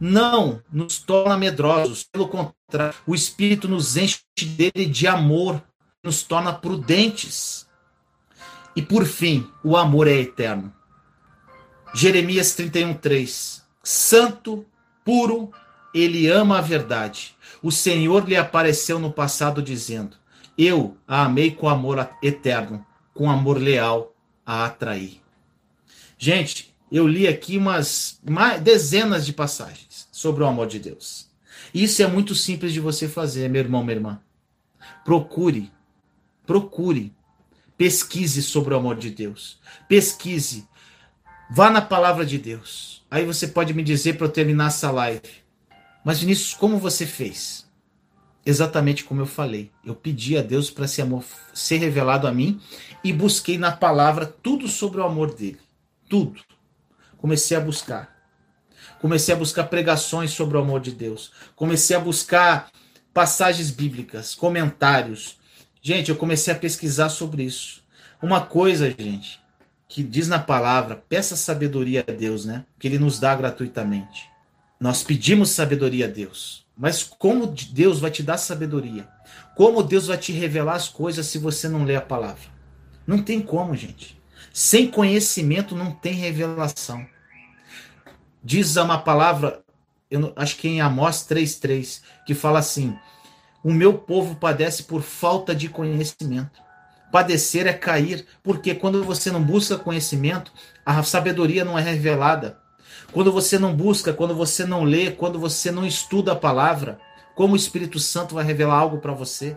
Não 0.00 0.62
nos 0.72 0.98
torna 0.98 1.36
medrosos, 1.36 2.04
pelo 2.04 2.28
contrário, 2.28 2.94
o 3.06 3.14
Espírito 3.14 3.66
nos 3.66 3.96
enche 3.96 4.20
dele 4.40 4.86
de 4.86 5.06
amor, 5.06 5.62
nos 6.04 6.22
torna 6.22 6.52
prudentes. 6.52 7.66
E 8.76 8.82
por 8.82 9.04
fim, 9.06 9.50
o 9.64 9.76
amor 9.76 10.06
é 10.06 10.12
eterno. 10.12 10.72
Jeremias 11.94 12.54
31:3. 12.54 13.62
Santo, 13.82 14.66
puro, 15.04 15.50
ele 15.94 16.28
ama 16.28 16.58
a 16.58 16.62
verdade. 16.62 17.36
O 17.62 17.70
Senhor 17.72 18.28
lhe 18.28 18.36
apareceu 18.36 18.98
no 18.98 19.12
passado 19.12 19.62
dizendo: 19.62 20.16
Eu 20.56 20.96
a 21.06 21.24
amei 21.24 21.50
com 21.50 21.68
amor 21.68 22.08
eterno, 22.22 22.84
com 23.14 23.30
amor 23.30 23.58
leal 23.58 24.14
a 24.44 24.64
atrair. 24.64 25.20
Gente, 26.16 26.74
eu 26.90 27.06
li 27.06 27.28
aqui 27.28 27.58
umas 27.58 28.20
dezenas 28.62 29.24
de 29.24 29.32
passagens 29.32 30.08
sobre 30.10 30.42
o 30.42 30.46
amor 30.46 30.66
de 30.66 30.78
Deus. 30.78 31.28
Isso 31.72 32.02
é 32.02 32.06
muito 32.06 32.34
simples 32.34 32.72
de 32.72 32.80
você 32.80 33.08
fazer, 33.08 33.48
meu 33.48 33.60
irmão, 33.60 33.82
minha 33.82 33.96
irmã. 33.96 34.20
Procure, 35.04 35.70
procure 36.46 37.12
Pesquise 37.78 38.42
sobre 38.42 38.74
o 38.74 38.76
amor 38.76 38.96
de 38.96 39.08
Deus. 39.08 39.60
Pesquise. 39.88 40.66
Vá 41.48 41.70
na 41.70 41.80
palavra 41.80 42.26
de 42.26 42.36
Deus. 42.36 43.06
Aí 43.08 43.24
você 43.24 43.46
pode 43.46 43.72
me 43.72 43.84
dizer 43.84 44.14
para 44.14 44.26
eu 44.26 44.32
terminar 44.32 44.66
essa 44.66 44.90
live. 44.90 45.22
Mas 46.08 46.20
Vinícius, 46.20 46.54
como 46.54 46.78
você 46.78 47.04
fez? 47.04 47.68
Exatamente 48.46 49.04
como 49.04 49.20
eu 49.20 49.26
falei. 49.26 49.70
Eu 49.84 49.94
pedi 49.94 50.38
a 50.38 50.40
Deus 50.40 50.70
para 50.70 50.86
esse 50.86 51.02
amor 51.02 51.22
ser 51.52 51.76
revelado 51.76 52.26
a 52.26 52.32
mim 52.32 52.58
e 53.04 53.12
busquei 53.12 53.58
na 53.58 53.72
palavra 53.72 54.24
tudo 54.24 54.68
sobre 54.68 55.02
o 55.02 55.04
amor 55.04 55.34
dele. 55.34 55.60
Tudo. 56.08 56.40
Comecei 57.18 57.54
a 57.58 57.60
buscar. 57.60 58.16
Comecei 59.02 59.34
a 59.34 59.36
buscar 59.36 59.64
pregações 59.64 60.30
sobre 60.30 60.56
o 60.56 60.60
amor 60.60 60.80
de 60.80 60.92
Deus. 60.92 61.30
Comecei 61.54 61.94
a 61.94 62.00
buscar 62.00 62.70
passagens 63.12 63.70
bíblicas, 63.70 64.34
comentários, 64.34 65.36
Gente, 65.82 66.08
eu 66.08 66.16
comecei 66.16 66.54
a 66.54 66.58
pesquisar 66.58 67.10
sobre 67.10 67.42
isso. 67.42 67.84
Uma 68.22 68.40
coisa, 68.40 68.90
gente, 68.90 69.38
que 69.86 70.02
diz 70.02 70.26
na 70.26 70.38
palavra, 70.38 70.96
peça 70.96 71.36
sabedoria 71.36 72.02
a 72.08 72.10
Deus, 72.10 72.46
né? 72.46 72.64
Que 72.78 72.88
ele 72.88 72.98
nos 72.98 73.20
dá 73.20 73.34
gratuitamente. 73.34 74.37
Nós 74.80 75.02
pedimos 75.02 75.50
sabedoria 75.50 76.06
a 76.06 76.08
Deus. 76.08 76.64
Mas 76.76 77.02
como 77.02 77.46
Deus 77.46 77.98
vai 77.98 78.10
te 78.10 78.22
dar 78.22 78.38
sabedoria? 78.38 79.08
Como 79.56 79.82
Deus 79.82 80.06
vai 80.06 80.16
te 80.16 80.32
revelar 80.32 80.76
as 80.76 80.88
coisas 80.88 81.26
se 81.26 81.38
você 81.38 81.68
não 81.68 81.84
lê 81.84 81.96
a 81.96 82.00
palavra? 82.00 82.44
Não 83.04 83.20
tem 83.20 83.40
como, 83.40 83.74
gente. 83.74 84.16
Sem 84.52 84.88
conhecimento 84.88 85.74
não 85.74 85.90
tem 85.90 86.12
revelação. 86.12 87.04
Diz 88.42 88.76
uma 88.76 88.98
palavra, 88.98 89.60
eu 90.08 90.32
acho 90.36 90.56
que 90.56 90.68
em 90.68 90.80
Amós 90.80 91.26
3:3, 91.26 92.02
que 92.24 92.34
fala 92.34 92.60
assim: 92.60 92.96
o 93.64 93.72
meu 93.72 93.94
povo 93.94 94.36
padece 94.36 94.84
por 94.84 95.02
falta 95.02 95.54
de 95.54 95.68
conhecimento. 95.68 96.60
Padecer 97.10 97.66
é 97.66 97.72
cair, 97.72 98.26
porque 98.42 98.74
quando 98.74 99.02
você 99.02 99.30
não 99.30 99.42
busca 99.42 99.76
conhecimento, 99.76 100.52
a 100.86 101.02
sabedoria 101.02 101.64
não 101.64 101.78
é 101.78 101.82
revelada. 101.82 102.60
Quando 103.12 103.32
você 103.32 103.58
não 103.58 103.74
busca, 103.74 104.12
quando 104.12 104.34
você 104.34 104.64
não 104.64 104.84
lê, 104.84 105.10
quando 105.10 105.38
você 105.38 105.70
não 105.70 105.86
estuda 105.86 106.32
a 106.32 106.36
palavra, 106.36 106.98
como 107.34 107.54
o 107.54 107.56
Espírito 107.56 107.98
Santo 107.98 108.34
vai 108.34 108.44
revelar 108.44 108.76
algo 108.76 108.98
para 108.98 109.12
você? 109.12 109.56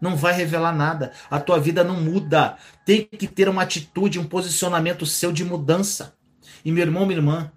Não 0.00 0.16
vai 0.16 0.32
revelar 0.32 0.72
nada. 0.72 1.12
A 1.30 1.38
tua 1.38 1.60
vida 1.60 1.84
não 1.84 2.00
muda. 2.00 2.56
Tem 2.84 3.04
que 3.04 3.26
ter 3.26 3.48
uma 3.48 3.62
atitude, 3.62 4.18
um 4.18 4.26
posicionamento 4.26 5.06
seu 5.06 5.32
de 5.32 5.44
mudança. 5.44 6.14
E 6.64 6.72
meu 6.72 6.82
irmão, 6.82 7.06
minha 7.06 7.18
irmã, 7.18 7.52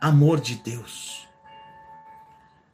amor 0.00 0.40
de 0.40 0.56
Deus. 0.56 1.26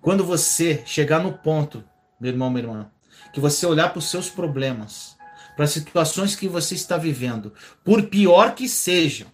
Quando 0.01 0.25
você 0.25 0.83
chegar 0.85 1.21
no 1.21 1.33
ponto 1.33 1.85
meu 2.23 2.31
irmão, 2.31 2.49
minha 2.51 2.63
irmã, 2.63 2.91
que 3.33 3.41
você 3.41 3.67
olhar 3.67 3.89
para 3.89 3.99
os 3.99 4.09
seus 4.09 4.31
problemas, 4.31 5.17
para 5.57 5.65
as 5.65 5.73
situações 5.73 6.37
que 6.37 6.47
você 6.47 6.77
está 6.77 6.97
vivendo, 6.97 7.53
por 7.85 8.05
pior 8.05 8.55
que 8.55 8.69
sejam, 8.69 9.27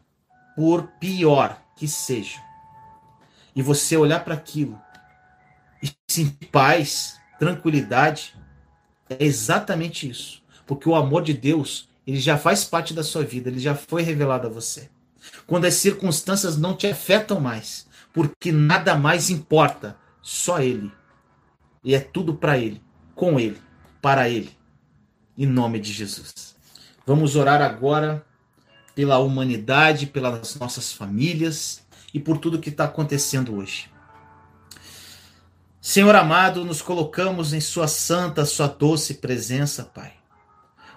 por 0.57 0.85
pior 0.99 1.61
que 1.77 1.87
sejam, 1.87 2.41
e 3.59 3.63
você 3.63 3.97
olhar 3.97 4.23
para 4.23 4.35
aquilo 4.35 4.81
e 5.83 5.91
sentir 6.09 6.47
paz, 6.47 7.19
tranquilidade, 7.41 8.37
É 9.11 9.25
exatamente 9.25 10.09
isso. 10.09 10.43
Porque 10.67 10.89
o 10.89 10.95
amor 10.95 11.23
de 11.23 11.33
Deus, 11.33 11.89
ele 12.07 12.21
já 12.21 12.37
faz 12.37 12.63
parte 12.63 12.93
da 12.95 13.03
sua 13.03 13.25
vida, 13.25 13.49
ele 13.49 13.59
já 13.59 13.75
foi 13.75 14.03
revelado 14.03 14.47
a 14.47 14.51
você. 14.51 14.91
Quando 15.47 15.65
as 15.65 15.75
circunstâncias 15.75 16.59
não 16.59 16.77
te 16.77 16.87
afetam 16.87 17.41
mais, 17.41 17.89
porque 18.13 18.53
nada 18.53 18.95
mais 18.95 19.31
importa, 19.31 19.97
só 20.23 20.61
ele. 20.61 20.93
E 21.83 21.95
é 21.95 22.01
tudo 22.01 22.35
para 22.35 22.59
ele, 22.59 22.83
com 23.15 23.41
ele, 23.41 23.59
para 24.03 24.29
ele. 24.29 24.57
Em 25.37 25.47
nome 25.47 25.81
de 25.81 25.91
Jesus. 25.91 26.55
Vamos 27.07 27.35
orar 27.35 27.63
agora 27.63 28.25
pela 28.95 29.19
humanidade, 29.19 30.07
pelas 30.07 30.55
nossas 30.57 30.93
famílias 30.93 31.88
e 32.13 32.21
por 32.21 32.39
tudo 32.39 32.61
que 32.61 32.71
está 32.71 32.85
acontecendo 32.85 33.57
hoje. 33.57 33.91
Senhor 35.81 36.15
amado, 36.17 36.65
nos 36.65 36.83
colocamos 36.83 37.53
em 37.53 37.61
Sua 37.61 37.89
santa, 37.89 38.45
Sua 38.45 38.67
doce 38.67 39.15
presença, 39.15 39.85
Pai. 39.85 40.13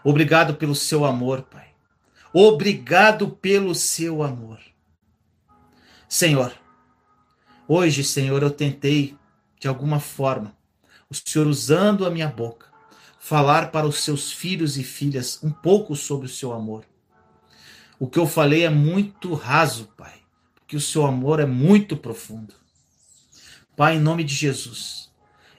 Obrigado 0.03 0.55
pelo 0.55 0.75
seu 0.75 1.05
amor, 1.05 1.43
Pai. 1.43 1.67
Obrigado 2.33 3.29
pelo 3.29 3.75
seu 3.75 4.23
amor. 4.23 4.59
Senhor, 6.09 6.53
hoje, 7.67 8.03
Senhor, 8.03 8.41
eu 8.41 8.49
tentei, 8.49 9.15
de 9.59 9.67
alguma 9.67 9.99
forma, 9.99 10.55
o 11.09 11.13
Senhor 11.13 11.47
usando 11.47 12.05
a 12.05 12.09
minha 12.09 12.27
boca, 12.27 12.67
falar 13.19 13.71
para 13.71 13.85
os 13.85 13.97
seus 13.99 14.31
filhos 14.31 14.77
e 14.77 14.83
filhas 14.83 15.39
um 15.43 15.51
pouco 15.51 15.95
sobre 15.95 16.25
o 16.25 16.29
seu 16.29 16.51
amor. 16.51 16.83
O 17.99 18.07
que 18.07 18.17
eu 18.17 18.25
falei 18.25 18.63
é 18.63 18.69
muito 18.69 19.35
raso, 19.35 19.89
Pai, 19.95 20.20
porque 20.71 20.77
o 20.77 20.79
seu 20.79 21.05
amor 21.05 21.41
é 21.41 21.45
muito 21.45 21.97
profundo. 21.97 22.53
Pai, 23.75 23.97
em 23.97 23.99
nome 23.99 24.23
de 24.23 24.33
Jesus, 24.33 25.09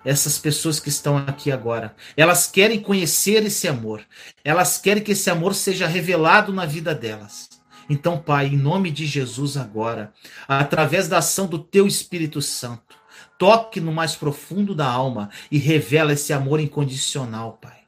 essas 0.03 0.38
pessoas 0.38 0.81
que 0.81 0.88
estão 0.88 1.18
aqui 1.18 1.53
agora, 1.53 1.94
elas 2.16 2.46
querem 2.46 2.81
conhecer 2.81 3.44
esse 3.44 3.68
amor, 3.68 4.03
elas 4.42 4.79
querem 4.79 5.03
que 5.03 5.12
esse 5.12 5.29
amor 5.29 5.55
seja 5.55 5.87
revelado 5.87 6.51
na 6.51 6.64
vida 6.64 6.94
delas. 6.94 7.51
Então, 7.90 8.18
Pai, 8.18 8.46
em 8.46 8.57
nome 8.57 8.90
de 8.90 9.05
Jesus 9.05 9.59
agora, 9.59 10.14
através 10.48 11.09
da 11.09 11.18
ação 11.18 11.46
do 11.46 11.59
Teu 11.59 11.87
Espírito 11.87 12.40
Santo, 12.40 12.96
toque 13.37 13.83
no 13.83 13.92
mais 13.92 14.16
profundo 14.16 14.75
da 14.75 14.87
alma 14.87 15.29
e 15.51 15.59
revela 15.59 16.14
esse 16.14 16.33
amor 16.33 16.59
incondicional, 16.59 17.59
Pai. 17.61 17.82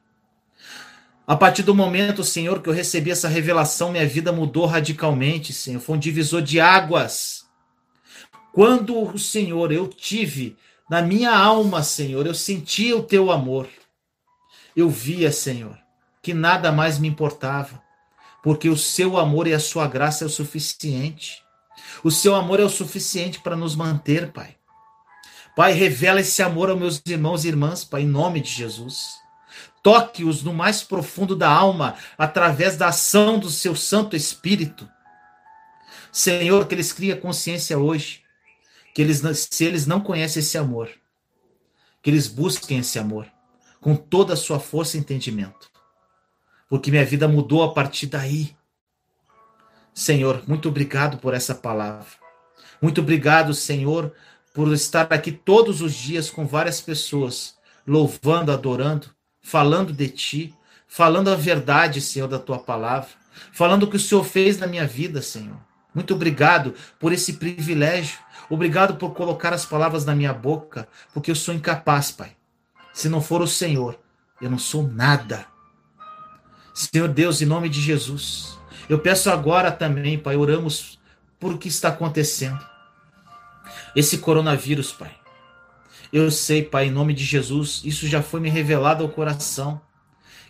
A 1.27 1.35
partir 1.35 1.63
do 1.63 1.73
momento, 1.73 2.23
Senhor, 2.23 2.61
que 2.61 2.69
eu 2.69 2.73
recebi 2.73 3.09
essa 3.09 3.27
revelação, 3.27 3.91
minha 3.91 4.05
vida 4.07 4.31
mudou 4.31 4.67
radicalmente, 4.67 5.51
Senhor. 5.53 5.79
Foi 5.79 5.95
um 5.95 5.99
divisor 5.99 6.41
de 6.41 6.59
águas. 6.59 7.45
Quando 8.53 8.97
o 9.01 9.17
Senhor 9.17 9.71
eu 9.71 9.87
tive 9.87 10.55
na 10.87 11.01
minha 11.01 11.35
alma, 11.35 11.81
Senhor, 11.81 12.27
eu 12.27 12.35
sentia 12.35 12.95
o 12.95 13.01
teu 13.01 13.31
amor. 13.31 13.67
Eu 14.75 14.87
via, 14.87 15.31
Senhor, 15.31 15.75
que 16.21 16.31
nada 16.31 16.71
mais 16.71 16.99
me 16.99 17.07
importava, 17.07 17.81
porque 18.43 18.69
o 18.69 18.77
seu 18.77 19.17
amor 19.17 19.47
e 19.47 19.53
a 19.53 19.59
sua 19.59 19.87
graça 19.87 20.23
é 20.23 20.27
o 20.27 20.29
suficiente. 20.29 21.43
O 22.03 22.11
seu 22.11 22.35
amor 22.35 22.59
é 22.59 22.63
o 22.63 22.69
suficiente 22.69 23.39
para 23.39 23.55
nos 23.55 23.75
manter, 23.75 24.31
Pai. 24.31 24.55
Pai, 25.55 25.71
revela 25.73 26.19
esse 26.21 26.43
amor 26.43 26.69
aos 26.69 26.79
meus 26.79 27.01
irmãos 27.05 27.45
e 27.45 27.47
irmãs, 27.47 27.83
Pai, 27.83 28.03
em 28.03 28.07
nome 28.07 28.41
de 28.41 28.51
Jesus. 28.51 29.24
Toque-os 29.85 30.41
no 30.41 30.51
mais 30.51 30.81
profundo 30.81 31.35
da 31.35 31.47
alma, 31.47 31.95
através 32.17 32.75
da 32.75 32.87
ação 32.87 33.37
do 33.37 33.51
seu 33.51 33.75
Santo 33.75 34.15
Espírito. 34.15 34.89
Senhor, 36.11 36.65
que 36.65 36.73
eles 36.73 36.91
criem 36.91 37.15
consciência 37.19 37.77
hoje, 37.77 38.23
que 38.95 39.01
eles, 39.03 39.21
se 39.51 39.63
eles 39.63 39.85
não 39.85 40.01
conhecem 40.01 40.39
esse 40.39 40.57
amor, 40.57 40.89
que 42.01 42.09
eles 42.09 42.27
busquem 42.27 42.79
esse 42.79 42.97
amor 42.97 43.31
com 43.79 43.95
toda 43.95 44.33
a 44.33 44.35
sua 44.35 44.59
força 44.59 44.97
e 44.97 44.99
entendimento. 44.99 45.69
Porque 46.67 46.89
minha 46.89 47.05
vida 47.05 47.27
mudou 47.27 47.61
a 47.61 47.71
partir 47.71 48.07
daí. 48.07 48.57
Senhor, 49.93 50.41
muito 50.47 50.67
obrigado 50.67 51.19
por 51.19 51.35
essa 51.35 51.53
palavra. 51.53 52.07
Muito 52.81 53.01
obrigado, 53.01 53.53
Senhor, 53.53 54.11
por 54.51 54.73
estar 54.73 55.13
aqui 55.13 55.31
todos 55.31 55.79
os 55.83 55.93
dias 55.93 56.31
com 56.31 56.47
várias 56.47 56.81
pessoas, 56.81 57.55
louvando, 57.85 58.51
adorando, 58.51 59.14
falando 59.45 59.93
de 59.93 60.09
ti, 60.09 60.55
falando 60.87 61.29
a 61.29 61.35
verdade, 61.35 62.01
Senhor, 62.01 62.27
da 62.27 62.39
tua 62.39 62.57
palavra, 62.57 63.09
falando 63.51 63.83
o 63.83 63.87
que 63.87 63.95
o 63.95 63.99
Senhor 63.99 64.23
fez 64.23 64.57
na 64.57 64.65
minha 64.65 64.87
vida, 64.87 65.21
Senhor. 65.21 65.57
Muito 65.93 66.15
obrigado 66.15 66.73
por 66.99 67.13
esse 67.13 67.33
privilégio. 67.33 68.17
Obrigado 68.49 68.95
por 68.95 69.13
colocar 69.13 69.53
as 69.53 69.63
palavras 69.63 70.03
na 70.03 70.15
minha 70.15 70.33
boca, 70.33 70.87
porque 71.13 71.29
eu 71.29 71.35
sou 71.35 71.53
incapaz, 71.53 72.11
Pai. 72.11 72.35
Se 72.91 73.07
não 73.07 73.21
for 73.21 73.39
o 73.39 73.47
Senhor, 73.47 73.99
eu 74.41 74.49
não 74.49 74.57
sou 74.57 74.81
nada. 74.81 75.45
Senhor 76.73 77.07
Deus, 77.07 77.39
em 77.39 77.45
nome 77.45 77.69
de 77.69 77.79
Jesus, 77.79 78.57
eu 78.89 78.97
peço 78.97 79.29
agora 79.29 79.71
também, 79.71 80.17
Pai, 80.17 80.35
oramos 80.35 80.99
por 81.39 81.53
o 81.53 81.57
que 81.59 81.67
está 81.67 81.89
acontecendo. 81.89 82.65
Esse 83.95 84.17
coronavírus, 84.17 84.91
Pai. 84.91 85.24
Eu 86.15 86.31
sei, 86.31 86.63
Pai, 86.63 86.85
em 86.85 86.91
nome 86.91 87.13
de 87.13 87.25
Jesus, 87.25 87.81
isso 87.83 88.07
já 88.07 88.23
foi 88.23 88.39
me 88.39 88.47
revelado 88.49 89.03
ao 89.03 89.09
coração. 89.09 89.81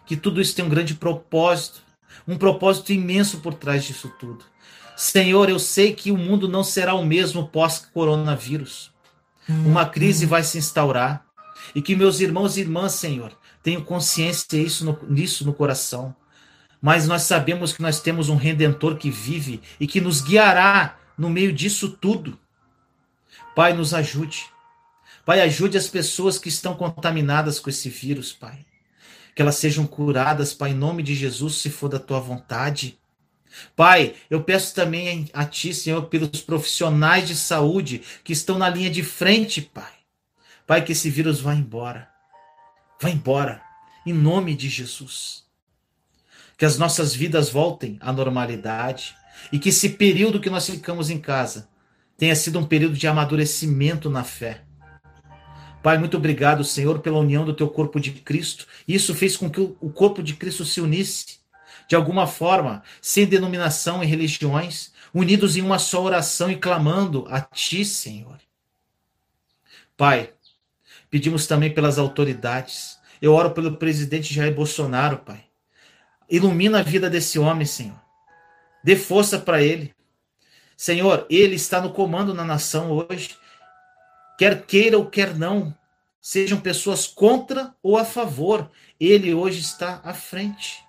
Que 0.05 0.15
tudo 0.15 0.39
isso 0.39 0.55
tem 0.55 0.63
um 0.63 0.69
grande 0.69 0.93
propósito, 0.93 1.81
um 2.27 2.37
propósito 2.37 2.93
imenso 2.93 3.39
por 3.39 3.55
trás 3.55 3.83
disso 3.83 4.13
tudo. 4.19 4.45
Senhor, 4.95 5.49
eu 5.49 5.57
sei 5.57 5.95
que 5.95 6.11
o 6.11 6.17
mundo 6.17 6.47
não 6.47 6.63
será 6.63 6.93
o 6.93 7.03
mesmo 7.03 7.47
pós-coronavírus. 7.47 8.91
Uma 9.49 9.87
crise 9.87 10.27
vai 10.27 10.43
se 10.43 10.59
instaurar. 10.59 11.25
E 11.73 11.81
que 11.81 11.95
meus 11.95 12.19
irmãos 12.19 12.57
e 12.57 12.61
irmãs, 12.61 12.91
Senhor, 12.91 13.35
tenham 13.63 13.81
consciência 13.81 14.45
disso 14.47 14.85
no, 14.85 14.99
nisso 15.09 15.43
no 15.43 15.51
coração. 15.51 16.15
Mas 16.79 17.07
nós 17.07 17.23
sabemos 17.23 17.73
que 17.73 17.81
nós 17.81 17.99
temos 17.99 18.29
um 18.29 18.35
redentor 18.35 18.97
que 18.97 19.09
vive 19.09 19.59
e 19.79 19.87
que 19.87 19.99
nos 19.99 20.21
guiará 20.21 20.95
no 21.17 21.27
meio 21.27 21.51
disso 21.51 21.89
tudo. 21.89 22.37
Pai, 23.55 23.73
nos 23.73 23.95
ajude. 23.95 24.53
Pai, 25.25 25.41
ajude 25.41 25.75
as 25.75 25.87
pessoas 25.87 26.37
que 26.37 26.49
estão 26.49 26.75
contaminadas 26.75 27.59
com 27.59 27.67
esse 27.67 27.89
vírus, 27.89 28.31
Pai. 28.31 28.63
Que 29.33 29.41
elas 29.41 29.55
sejam 29.55 29.87
curadas, 29.87 30.53
Pai, 30.53 30.69
em 30.69 30.75
nome 30.75 31.01
de 31.01 31.15
Jesus, 31.15 31.55
se 31.55 31.71
for 31.71 31.89
da 31.89 31.97
tua 31.97 32.19
vontade. 32.19 32.99
Pai, 33.75 34.13
eu 34.29 34.43
peço 34.43 34.75
também 34.75 35.27
a 35.33 35.43
Ti, 35.43 35.73
Senhor, 35.73 36.03
pelos 36.03 36.41
profissionais 36.41 37.27
de 37.27 37.35
saúde 37.35 38.03
que 38.23 38.33
estão 38.33 38.59
na 38.59 38.69
linha 38.69 38.89
de 38.89 39.01
frente, 39.01 39.63
Pai. 39.63 39.93
Pai, 40.67 40.85
que 40.85 40.91
esse 40.91 41.09
vírus 41.09 41.41
vá 41.41 41.55
embora. 41.55 42.07
Vá 43.01 43.09
embora, 43.09 43.63
em 44.05 44.13
nome 44.13 44.55
de 44.55 44.69
Jesus. 44.69 45.43
Que 46.55 46.65
as 46.65 46.77
nossas 46.77 47.15
vidas 47.15 47.49
voltem 47.49 47.97
à 47.99 48.13
normalidade 48.13 49.15
e 49.51 49.57
que 49.57 49.69
esse 49.69 49.89
período 49.89 50.39
que 50.39 50.51
nós 50.51 50.69
ficamos 50.69 51.09
em 51.09 51.19
casa 51.19 51.67
tenha 52.15 52.35
sido 52.35 52.59
um 52.59 52.65
período 52.65 52.95
de 52.95 53.07
amadurecimento 53.07 54.07
na 54.07 54.23
fé 54.23 54.64
Pai, 55.85 55.99
muito 55.99 56.17
obrigado, 56.17 56.63
Senhor, 56.63 56.97
pela 56.97 57.19
união 57.19 57.45
do 57.45 57.53
teu 57.53 57.69
corpo 57.69 57.99
de 57.99 58.09
Cristo. 58.09 58.65
Isso 58.87 59.13
fez 59.13 59.37
com 59.37 59.51
que 59.51 59.61
o 59.61 59.91
corpo 59.91 60.23
de 60.23 60.33
Cristo 60.33 60.65
se 60.65 60.81
unisse, 60.81 61.37
de 61.87 61.95
alguma 61.95 62.25
forma, 62.25 62.81
sem 62.99 63.27
denominação 63.27 64.03
e 64.03 64.07
religiões, 64.07 64.91
unidos 65.13 65.55
em 65.55 65.61
uma 65.61 65.77
só 65.77 66.01
oração 66.01 66.49
e 66.49 66.55
clamando 66.55 67.27
a 67.29 67.39
Ti, 67.39 67.85
Senhor. 67.85 68.39
Pai, 69.95 70.33
pedimos 71.07 71.45
também 71.45 71.71
pelas 71.71 71.99
autoridades. 71.99 72.97
Eu 73.21 73.35
oro 73.35 73.51
pelo 73.51 73.77
presidente 73.77 74.33
Jair 74.33 74.55
Bolsonaro, 74.55 75.19
Pai. 75.19 75.43
Ilumina 76.27 76.79
a 76.79 76.81
vida 76.81 77.11
desse 77.11 77.37
homem, 77.37 77.67
Senhor. 77.67 78.01
Dê 78.83 78.95
força 78.95 79.37
para 79.37 79.61
ele. 79.61 79.93
Senhor, 80.75 81.27
ele 81.29 81.53
está 81.53 81.79
no 81.79 81.91
comando 81.91 82.33
na 82.33 82.43
nação 82.43 82.89
hoje 82.89 83.37
quer 84.37 84.65
queira 84.65 84.97
ou 84.97 85.05
quer 85.05 85.35
não, 85.35 85.75
sejam 86.21 86.59
pessoas 86.59 87.05
contra 87.05 87.73
ou 87.83 87.97
a 87.97 88.05
favor, 88.05 88.69
ele 88.99 89.33
hoje 89.33 89.59
está 89.59 90.01
à 90.03 90.13
frente. 90.13 90.83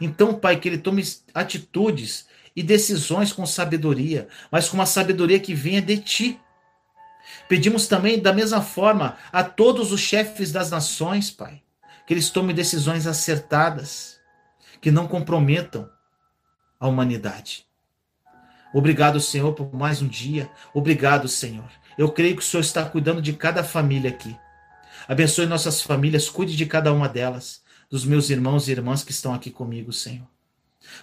Então, 0.00 0.34
Pai, 0.34 0.58
que 0.58 0.68
ele 0.68 0.78
tome 0.78 1.02
atitudes 1.34 2.26
e 2.54 2.62
decisões 2.62 3.32
com 3.32 3.44
sabedoria, 3.46 4.28
mas 4.50 4.68
com 4.68 4.76
uma 4.76 4.86
sabedoria 4.86 5.38
que 5.38 5.54
venha 5.54 5.82
de 5.82 5.98
ti. 5.98 6.40
Pedimos 7.48 7.86
também, 7.86 8.20
da 8.20 8.32
mesma 8.32 8.62
forma, 8.62 9.16
a 9.32 9.44
todos 9.44 9.92
os 9.92 10.00
chefes 10.00 10.50
das 10.50 10.70
nações, 10.70 11.30
Pai, 11.30 11.62
que 12.06 12.14
eles 12.14 12.30
tomem 12.30 12.54
decisões 12.54 13.06
acertadas, 13.06 14.18
que 14.80 14.90
não 14.90 15.06
comprometam 15.06 15.88
a 16.78 16.88
humanidade. 16.88 17.66
Obrigado, 18.72 19.20
Senhor, 19.20 19.52
por 19.52 19.74
mais 19.74 20.00
um 20.00 20.08
dia. 20.08 20.50
Obrigado, 20.72 21.28
Senhor, 21.28 21.70
eu 21.96 22.10
creio 22.10 22.36
que 22.36 22.42
o 22.42 22.44
Senhor 22.44 22.62
está 22.62 22.84
cuidando 22.84 23.20
de 23.20 23.32
cada 23.32 23.62
família 23.64 24.10
aqui. 24.10 24.36
Abençoe 25.08 25.46
nossas 25.46 25.82
famílias, 25.82 26.28
cuide 26.28 26.56
de 26.56 26.66
cada 26.66 26.92
uma 26.92 27.08
delas, 27.08 27.62
dos 27.90 28.04
meus 28.04 28.30
irmãos 28.30 28.68
e 28.68 28.72
irmãs 28.72 29.02
que 29.02 29.10
estão 29.10 29.34
aqui 29.34 29.50
comigo, 29.50 29.92
Senhor. 29.92 30.26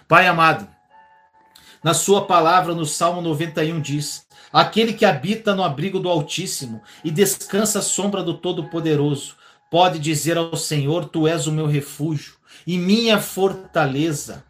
Pai 0.06 0.26
amado, 0.26 0.68
na 1.82 1.94
sua 1.94 2.26
palavra 2.26 2.74
no 2.74 2.84
Salmo 2.84 3.20
91 3.20 3.80
diz: 3.80 4.26
Aquele 4.52 4.92
que 4.92 5.04
habita 5.04 5.54
no 5.54 5.62
abrigo 5.62 6.00
do 6.00 6.08
Altíssimo 6.08 6.82
e 7.04 7.10
descansa 7.10 7.78
à 7.78 7.82
sombra 7.82 8.22
do 8.22 8.34
Todo-Poderoso, 8.34 9.36
pode 9.70 9.98
dizer 9.98 10.36
ao 10.36 10.56
Senhor: 10.56 11.06
Tu 11.06 11.28
és 11.28 11.46
o 11.46 11.52
meu 11.52 11.66
refúgio 11.66 12.34
e 12.66 12.76
minha 12.76 13.20
fortaleza, 13.20 14.44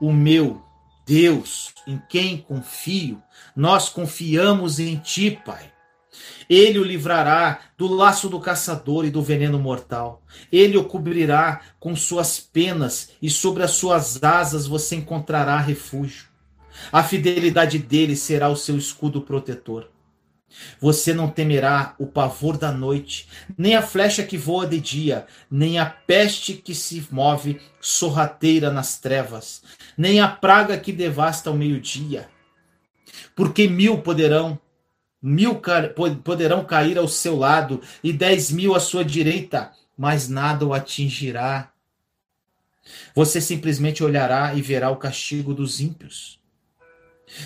o 0.00 0.12
meu 0.12 0.62
Deus, 1.04 1.72
em 1.86 2.00
quem 2.08 2.36
confio. 2.36 3.20
Nós 3.56 3.88
confiamos 3.88 4.78
em 4.78 4.96
Ti, 4.96 5.40
Pai. 5.44 5.72
Ele 6.48 6.78
o 6.78 6.84
livrará 6.84 7.60
do 7.76 7.86
laço 7.86 8.28
do 8.28 8.40
caçador 8.40 9.04
e 9.04 9.10
do 9.10 9.22
veneno 9.22 9.58
mortal. 9.58 10.22
Ele 10.50 10.76
o 10.76 10.84
cobrirá 10.84 11.60
com 11.78 11.94
suas 11.94 12.40
penas 12.40 13.10
e 13.20 13.28
sobre 13.28 13.62
as 13.62 13.72
suas 13.72 14.22
asas 14.22 14.66
você 14.66 14.96
encontrará 14.96 15.58
refúgio. 15.58 16.26
A 16.92 17.02
fidelidade 17.02 17.78
dele 17.78 18.16
será 18.16 18.48
o 18.48 18.56
seu 18.56 18.76
escudo 18.76 19.20
protetor. 19.20 19.90
Você 20.80 21.12
não 21.12 21.28
temerá 21.28 21.94
o 21.98 22.06
pavor 22.06 22.56
da 22.56 22.72
noite, 22.72 23.28
nem 23.56 23.76
a 23.76 23.82
flecha 23.82 24.22
que 24.22 24.38
voa 24.38 24.66
de 24.66 24.80
dia, 24.80 25.26
nem 25.50 25.78
a 25.78 25.86
peste 25.86 26.54
que 26.54 26.74
se 26.74 27.06
move 27.10 27.60
sorrateira 27.80 28.70
nas 28.70 28.98
trevas, 28.98 29.62
nem 29.96 30.20
a 30.20 30.28
praga 30.28 30.78
que 30.78 30.92
devasta 30.92 31.50
ao 31.50 31.56
meio-dia. 31.56 32.28
Porque 33.36 33.68
mil 33.68 33.98
poderão, 33.98 34.58
mil 35.20 35.60
poderão 36.24 36.64
cair 36.64 36.98
ao 36.98 37.08
seu 37.08 37.36
lado 37.36 37.80
e 38.02 38.12
dez 38.12 38.50
mil 38.50 38.74
à 38.74 38.80
sua 38.80 39.04
direita, 39.04 39.72
mas 39.96 40.28
nada 40.28 40.64
o 40.64 40.72
atingirá. 40.72 41.72
Você 43.14 43.40
simplesmente 43.40 44.02
olhará 44.02 44.54
e 44.54 44.62
verá 44.62 44.90
o 44.90 44.96
castigo 44.96 45.52
dos 45.52 45.80
ímpios. 45.80 46.38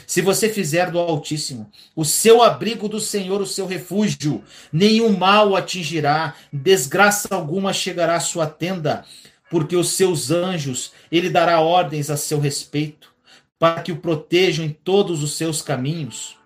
Se 0.07 0.21
você 0.21 0.49
fizer 0.49 0.91
do 0.91 0.99
Altíssimo 0.99 1.71
o 1.97 2.05
seu 2.05 2.43
abrigo 2.43 2.89
do 2.89 3.01
Senhor, 3.01 3.41
o 3.41 3.47
seu 3.47 3.67
refúgio, 3.67 4.45
nenhum 4.73 5.17
mal 5.17 5.51
o 5.51 5.57
atingirá, 5.57 6.35
desgraça 6.53 7.35
alguma 7.35 7.73
chegará 7.73 8.17
à 8.17 8.21
sua 8.21 8.47
tenda, 8.47 9.05
porque 9.51 9.75
os 9.75 9.91
seus 9.91 10.31
anjos 10.31 10.93
ele 11.11 11.29
dará 11.29 11.61
ordens 11.61 12.11
a 12.11 12.17
seu 12.17 12.39
respeito, 12.39 13.13
para 13.59 13.83
que 13.83 13.93
o 13.93 13.97
protejam 13.97 14.65
em 14.65 14.71
todos 14.71 15.23
os 15.23 15.37
seus 15.37 15.61
caminhos. 15.61 16.37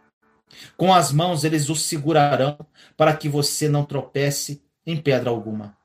Com 0.77 0.93
as 0.93 1.13
mãos 1.13 1.45
eles 1.45 1.69
o 1.69 1.75
segurarão, 1.75 2.59
para 2.97 3.17
que 3.17 3.29
você 3.29 3.69
não 3.69 3.85
tropece 3.85 4.63
em 4.87 4.97
pedra 4.97 5.31
alguma. 5.31 5.77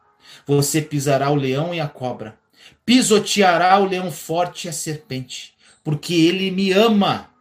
Você 0.46 0.82
pisará 0.82 1.30
o 1.30 1.36
leão 1.36 1.74
e 1.74 1.80
a 1.80 1.88
cobra, 1.88 2.38
pisoteará 2.86 3.78
o 3.80 3.86
leão 3.86 4.12
forte 4.12 4.66
e 4.66 4.70
a 4.70 4.74
serpente, 4.74 5.54
porque 5.84 6.14
ele 6.14 6.52
me 6.52 6.72
ama 6.72 7.32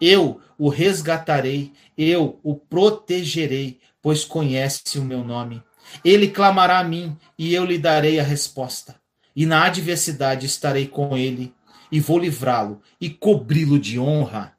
eu 0.00 0.40
o 0.58 0.68
resgatarei, 0.68 1.72
eu 1.96 2.40
o 2.42 2.54
protegerei, 2.54 3.78
pois 4.00 4.24
conhece 4.24 4.98
o 4.98 5.04
meu 5.04 5.22
nome. 5.22 5.62
Ele 6.02 6.28
clamará 6.28 6.78
a 6.78 6.84
mim 6.84 7.16
e 7.38 7.52
eu 7.52 7.64
lhe 7.64 7.76
darei 7.76 8.18
a 8.18 8.22
resposta. 8.22 8.96
E 9.36 9.44
na 9.44 9.66
adversidade 9.66 10.46
estarei 10.46 10.86
com 10.86 11.16
ele 11.16 11.52
e 11.92 12.00
vou 12.00 12.18
livrá-lo 12.18 12.80
e 13.00 13.10
cobri-lo 13.10 13.78
de 13.78 13.98
honra. 13.98 14.56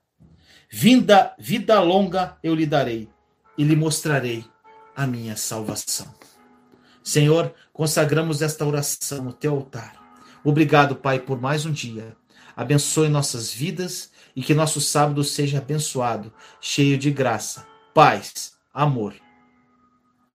Vinda, 0.73 1.35
vida 1.37 1.81
longa 1.81 2.37
eu 2.41 2.55
lhe 2.55 2.65
darei 2.65 3.09
e 3.57 3.63
lhe 3.65 3.75
mostrarei 3.75 4.45
a 4.95 5.05
minha 5.05 5.35
salvação. 5.35 6.07
Senhor, 7.03 7.53
consagramos 7.73 8.41
esta 8.41 8.65
oração 8.65 9.21
no 9.21 9.33
teu 9.33 9.53
altar. 9.53 10.01
Obrigado, 10.45 10.95
Pai, 10.95 11.19
por 11.19 11.41
mais 11.41 11.65
um 11.65 11.73
dia. 11.73 12.15
Abençoe 12.55 13.09
nossas 13.09 13.51
vidas 13.51 14.13
e 14.33 14.41
que 14.41 14.53
nosso 14.53 14.79
sábado 14.79 15.25
seja 15.25 15.57
abençoado, 15.57 16.31
cheio 16.61 16.97
de 16.97 17.11
graça, 17.11 17.67
paz, 17.93 18.53
amor 18.73 19.13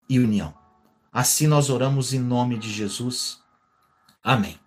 e 0.06 0.18
união. 0.18 0.52
Assim 1.10 1.46
nós 1.46 1.70
oramos 1.70 2.12
em 2.12 2.20
nome 2.20 2.58
de 2.58 2.70
Jesus. 2.70 3.38
Amém. 4.22 4.60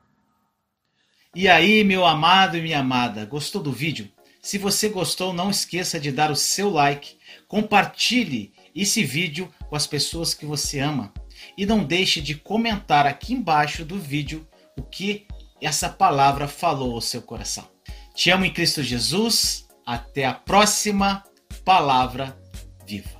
E 1.36 1.48
aí, 1.48 1.84
meu 1.84 2.08
amado 2.08 2.58
e 2.58 2.62
minha 2.62 2.80
amada, 2.80 3.24
gostou 3.24 3.62
do 3.62 3.72
vídeo? 3.72 4.12
Se 4.42 4.58
você 4.58 4.88
gostou, 4.88 5.34
não 5.34 5.50
esqueça 5.50 6.00
de 6.00 6.12
dar 6.12 6.32
o 6.32 6.36
seu 6.36 6.70
like, 6.70 7.18
compartilhe 7.48 8.54
esse 8.74 9.04
vídeo 9.04 9.54
com 9.68 9.76
as 9.76 9.86
pessoas 9.86 10.34
que 10.34 10.46
você 10.46 10.80
ama 10.80 11.14
e 11.58 11.66
não 11.66 11.84
deixe 11.84 12.22
de 12.22 12.36
comentar 12.36 13.06
aqui 13.06 13.34
embaixo 13.34 13.84
do 13.84 14.00
vídeo 14.00 14.48
o 14.78 14.84
que 14.84 15.28
essa 15.62 15.90
palavra 15.90 16.48
falou 16.48 16.94
ao 16.94 17.02
seu 17.02 17.22
coração. 17.22 17.68
Te 18.16 18.30
amo 18.30 18.46
em 18.46 18.54
Cristo 18.54 18.82
Jesus. 18.82 19.68
Até 19.86 20.26
a 20.26 20.34
próxima 20.34 21.24
palavra 21.66 22.40
viva. 22.86 23.20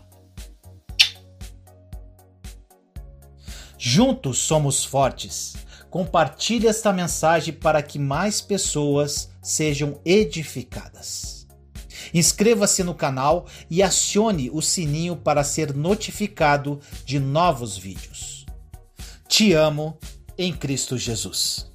Juntos 3.78 4.38
somos 4.38 4.86
fortes. 4.86 5.56
Compartilhe 5.90 6.68
esta 6.68 6.94
mensagem 6.94 7.54
para 7.54 7.82
que 7.82 7.98
mais 7.98 8.40
pessoas 8.40 9.32
sejam 9.50 10.00
edificadas. 10.06 11.48
Inscreva-se 12.14 12.84
no 12.84 12.96
canal 12.96 13.46
e 13.70 13.84
acione 13.84 14.50
o 14.52 14.62
sininho 14.62 15.16
para 15.16 15.44
ser 15.44 15.76
notificado 15.76 16.80
de 17.06 17.20
novos 17.20 17.78
vídeos. 17.78 18.46
Te 19.28 19.54
amo 19.54 19.98
em 20.38 20.54
Cristo 20.54 20.98
Jesus. 20.98 21.69